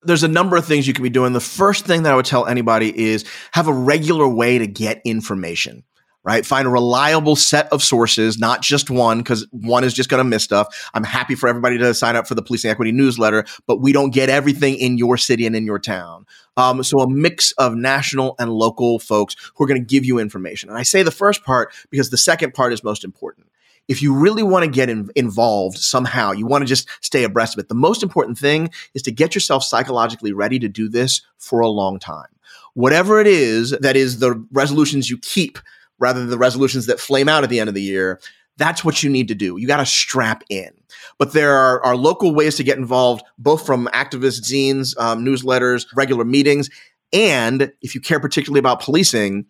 there's 0.03 0.23
a 0.23 0.29
number 0.29 0.57
of 0.57 0.65
things 0.65 0.87
you 0.87 0.95
can 0.95 1.03
be 1.03 1.11
doing. 1.11 1.33
The 1.33 1.41
first 1.41 1.87
thing 1.87 2.05
that 2.05 2.13
I 2.13 2.17
would 2.17 2.27
tell 2.27 2.47
anybody 2.47 2.99
is 2.99 3.25
have 3.53 3.69
a 3.69 3.73
regular 3.73 4.29
way 4.29 4.59
to 4.59 4.67
get 4.67 5.03
information 5.05 5.85
right? 6.23 6.45
Find 6.45 6.67
a 6.67 6.71
reliable 6.71 7.35
set 7.35 7.73
of 7.73 7.83
sources, 7.83 8.39
not 8.39 8.63
just 8.63 8.91
one, 8.91 9.19
because 9.19 9.47
one 9.51 9.85
is 9.85 9.95
just 9.95 10.11
going 10.11 10.19
to 10.19 10.25
miss 10.25 10.45
stuff. 10.45 10.91
I'm 10.93 11.05
happy 11.05 11.35
for 11.35 11.49
everybody 11.49 11.79
to 11.79 11.95
sign 11.95 12.17
up 12.17 12.27
for 12.27 12.35
the 12.35 12.43
Policing 12.43 12.71
Equity 12.71 12.93
newsletter, 12.93 13.45
but 13.67 13.81
we 13.81 13.93
don't 13.93 14.11
get 14.13 14.29
everything 14.29 14.77
in 14.77 14.99
your 14.99 15.17
city 15.17 15.47
and 15.47 15.57
in 15.57 15.65
your 15.65 15.79
town. 15.79 16.27
Um, 16.57 16.83
so 16.83 17.01
a 17.01 17.09
mix 17.09 17.53
of 17.53 17.75
national 17.75 18.35
and 18.39 18.53
local 18.53 18.99
folks 18.99 19.35
who 19.55 19.65
are 19.65 19.67
going 19.67 19.81
to 19.81 19.87
give 19.87 20.05
you 20.05 20.19
information. 20.19 20.69
And 20.69 20.79
I 20.79 20.83
say 20.83 21.03
the 21.03 21.11
first 21.11 21.43
part 21.45 21.73
because 21.89 22.11
the 22.11 22.19
second 22.19 22.53
part 22.53 22.73
is 22.73 22.85
most 22.85 23.03
important 23.03 23.47
if 23.91 24.01
you 24.01 24.15
really 24.15 24.45
want 24.45 24.65
to 24.65 24.71
get 24.71 24.89
in, 24.89 25.11
involved 25.17 25.77
somehow, 25.77 26.31
you 26.31 26.47
want 26.47 26.63
to 26.63 26.67
just 26.67 26.89
stay 27.01 27.25
abreast 27.25 27.57
of 27.57 27.59
it. 27.59 27.69
The 27.69 27.75
most 27.75 28.05
important 28.05 28.39
thing 28.39 28.71
is 28.95 29.03
to 29.03 29.11
get 29.11 29.35
yourself 29.35 29.65
psychologically 29.65 30.33
ready 30.33 30.61
to 30.61 30.69
do 30.69 30.89
this 30.89 31.23
for 31.39 31.59
a 31.59 31.67
long 31.69 31.99
time. 31.99 32.29
Whatever 32.75 33.21
it 33.21 33.27
is 33.27 33.73
that 33.73 33.97
is 33.97 34.21
the 34.21 34.47
resolutions 34.53 35.11
you 35.11 35.19
keep 35.19 35.59
rather 35.99 36.21
than 36.21 36.31
the 36.31 36.39
resolutions 36.39 36.87
that 36.87 37.01
flame 37.01 37.29
out 37.29 37.43
at 37.43 37.51
the 37.51 37.59
end 37.59 37.67
of 37.67 37.75
the 37.75 37.83
year, 37.83 38.21
that's 38.59 38.85
what 38.85 39.03
you 39.03 39.11
need 39.11 39.27
to 39.27 39.35
do. 39.35 39.57
You 39.57 39.67
got 39.67 39.79
to 39.79 39.87
strap 39.87 40.45
in. 40.49 40.71
But 41.19 41.33
there 41.33 41.57
are, 41.57 41.83
are, 41.85 41.97
local 41.97 42.33
ways 42.33 42.55
to 42.57 42.65
get 42.65 42.79
involved, 42.79 43.25
both 43.39 43.67
from 43.67 43.89
activist 43.93 44.43
zines, 44.43 44.97
um, 45.01 45.25
newsletters, 45.25 45.87
regular 45.97 46.25
meetings. 46.25 46.71
And 47.13 47.73
if 47.83 47.97
you 47.97 48.01
care 48.01 48.21
particularly 48.21 48.61
about 48.61 48.83
policing, 48.83 49.47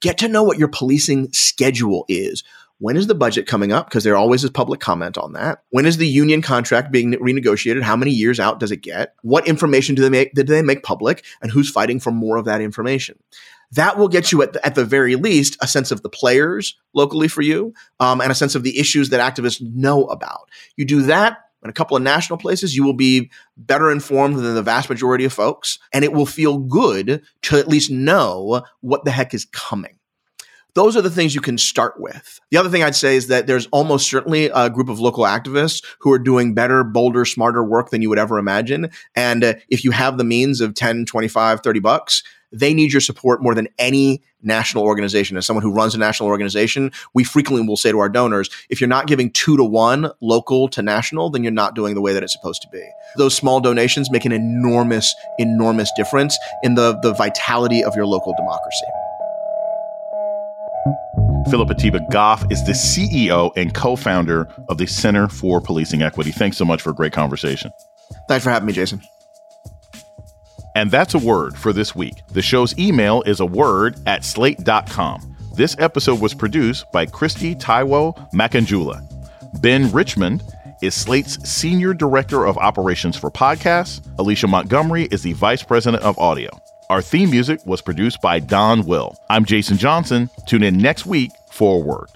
get 0.00 0.18
to 0.18 0.28
know 0.28 0.42
what 0.42 0.58
your 0.58 0.68
policing 0.68 1.32
schedule 1.32 2.04
is. 2.08 2.42
When 2.78 2.96
is 2.96 3.06
the 3.06 3.14
budget 3.14 3.46
coming 3.46 3.72
up? 3.72 3.88
Because 3.88 4.04
there 4.04 4.16
always 4.16 4.42
is 4.42 4.50
public 4.50 4.80
comment 4.80 5.16
on 5.16 5.32
that. 5.34 5.62
When 5.70 5.86
is 5.86 5.96
the 5.96 6.08
union 6.08 6.42
contract 6.42 6.90
being 6.90 7.12
renegotiated? 7.12 7.82
How 7.82 7.96
many 7.96 8.10
years 8.10 8.40
out 8.40 8.60
does 8.60 8.72
it 8.72 8.82
get? 8.82 9.14
What 9.22 9.46
information 9.46 9.94
do 9.94 10.02
they 10.02 10.10
make? 10.10 10.34
Did 10.34 10.48
they 10.48 10.62
make 10.62 10.82
public? 10.82 11.24
And 11.40 11.50
who's 11.50 11.70
fighting 11.70 12.00
for 12.00 12.10
more 12.10 12.36
of 12.36 12.44
that 12.46 12.60
information? 12.60 13.18
That 13.72 13.96
will 13.96 14.08
get 14.08 14.32
you 14.32 14.42
at 14.42 14.52
the, 14.52 14.64
at 14.66 14.74
the 14.74 14.84
very 14.84 15.16
least 15.16 15.56
a 15.60 15.66
sense 15.66 15.90
of 15.90 16.02
the 16.02 16.08
players 16.08 16.76
locally 16.94 17.28
for 17.28 17.42
you, 17.42 17.74
um, 18.00 18.20
and 18.20 18.30
a 18.30 18.34
sense 18.34 18.54
of 18.54 18.62
the 18.62 18.78
issues 18.78 19.08
that 19.10 19.20
activists 19.20 19.60
know 19.60 20.04
about. 20.06 20.50
You 20.76 20.84
do 20.84 21.02
that 21.02 21.38
in 21.64 21.70
a 21.70 21.72
couple 21.72 21.96
of 21.96 22.02
national 22.02 22.38
places, 22.38 22.76
you 22.76 22.84
will 22.84 22.92
be 22.92 23.30
better 23.56 23.90
informed 23.90 24.36
than 24.36 24.54
the 24.54 24.62
vast 24.62 24.90
majority 24.90 25.24
of 25.24 25.32
folks, 25.32 25.78
and 25.92 26.04
it 26.04 26.12
will 26.12 26.26
feel 26.26 26.58
good 26.58 27.22
to 27.42 27.56
at 27.56 27.68
least 27.68 27.90
know 27.90 28.62
what 28.82 29.04
the 29.04 29.10
heck 29.10 29.32
is 29.32 29.46
coming. 29.46 29.98
Those 30.74 30.96
are 30.96 31.02
the 31.02 31.10
things 31.10 31.34
you 31.34 31.40
can 31.40 31.56
start 31.56 31.94
with. 31.98 32.40
The 32.50 32.56
other 32.56 32.68
thing 32.68 32.82
I'd 32.82 32.96
say 32.96 33.16
is 33.16 33.28
that 33.28 33.46
there's 33.46 33.66
almost 33.66 34.08
certainly 34.08 34.46
a 34.46 34.68
group 34.68 34.88
of 34.88 34.98
local 34.98 35.24
activists 35.24 35.84
who 36.00 36.12
are 36.12 36.18
doing 36.18 36.52
better, 36.52 36.82
bolder, 36.82 37.24
smarter 37.24 37.62
work 37.62 37.90
than 37.90 38.02
you 38.02 38.08
would 38.08 38.18
ever 38.18 38.38
imagine. 38.38 38.90
And 39.14 39.44
uh, 39.44 39.54
if 39.68 39.84
you 39.84 39.92
have 39.92 40.18
the 40.18 40.24
means 40.24 40.60
of 40.60 40.74
10, 40.74 41.06
25, 41.06 41.60
30 41.60 41.80
bucks, 41.80 42.24
they 42.50 42.74
need 42.74 42.92
your 42.92 43.00
support 43.00 43.42
more 43.42 43.54
than 43.54 43.68
any 43.78 44.22
national 44.42 44.84
organization. 44.84 45.36
As 45.36 45.46
someone 45.46 45.62
who 45.62 45.72
runs 45.72 45.94
a 45.94 45.98
national 45.98 46.28
organization, 46.28 46.90
we 47.12 47.24
frequently 47.24 47.66
will 47.66 47.76
say 47.76 47.90
to 47.90 47.98
our 47.98 48.08
donors, 48.08 48.50
if 48.68 48.80
you're 48.80 48.88
not 48.88 49.06
giving 49.06 49.30
two 49.30 49.56
to 49.56 49.64
one 49.64 50.10
local 50.20 50.68
to 50.68 50.82
national, 50.82 51.30
then 51.30 51.42
you're 51.42 51.52
not 51.52 51.74
doing 51.74 51.94
the 51.94 52.00
way 52.00 52.12
that 52.12 52.22
it's 52.22 52.32
supposed 52.32 52.62
to 52.62 52.68
be. 52.72 52.84
Those 53.16 53.34
small 53.34 53.60
donations 53.60 54.10
make 54.10 54.24
an 54.24 54.32
enormous, 54.32 55.14
enormous 55.38 55.90
difference 55.96 56.36
in 56.62 56.74
the, 56.74 56.98
the 57.00 57.12
vitality 57.12 57.82
of 57.82 57.94
your 57.94 58.06
local 58.06 58.34
democracy. 58.36 58.86
Phillip 61.50 61.70
Atiba 61.70 62.00
Goff 62.10 62.44
is 62.50 62.64
the 62.64 62.72
CEO 62.72 63.52
and 63.56 63.74
co 63.74 63.96
founder 63.96 64.48
of 64.68 64.78
the 64.78 64.86
Center 64.86 65.28
for 65.28 65.60
Policing 65.60 66.02
Equity. 66.02 66.32
Thanks 66.32 66.56
so 66.56 66.64
much 66.64 66.82
for 66.82 66.90
a 66.90 66.94
great 66.94 67.12
conversation. 67.12 67.70
Thanks 68.28 68.44
for 68.44 68.50
having 68.50 68.66
me, 68.66 68.72
Jason. 68.72 69.02
And 70.74 70.90
that's 70.90 71.14
a 71.14 71.18
word 71.18 71.56
for 71.56 71.72
this 71.72 71.94
week. 71.94 72.14
The 72.32 72.42
show's 72.42 72.76
email 72.78 73.22
is 73.22 73.40
a 73.40 73.46
word 73.46 73.96
at 74.06 74.24
slate.com. 74.24 75.36
This 75.54 75.76
episode 75.78 76.20
was 76.20 76.34
produced 76.34 76.90
by 76.90 77.06
Kristie 77.06 77.58
Taiwo 77.58 78.30
Makanjuola. 78.32 79.00
Ben 79.60 79.90
Richmond 79.92 80.42
is 80.82 80.94
Slate's 80.94 81.48
Senior 81.48 81.94
Director 81.94 82.44
of 82.44 82.58
Operations 82.58 83.16
for 83.16 83.30
Podcasts. 83.30 84.04
Alicia 84.18 84.48
Montgomery 84.48 85.04
is 85.04 85.22
the 85.22 85.32
Vice 85.34 85.62
President 85.62 86.02
of 86.02 86.18
Audio. 86.18 86.50
Our 86.90 87.00
theme 87.00 87.30
music 87.30 87.64
was 87.64 87.80
produced 87.80 88.20
by 88.20 88.40
Don 88.40 88.84
Will. 88.84 89.16
I'm 89.30 89.46
Jason 89.46 89.78
Johnson. 89.78 90.28
Tune 90.46 90.62
in 90.62 90.76
next 90.76 91.06
week 91.06 91.30
for 91.50 91.82
word. 91.82 92.10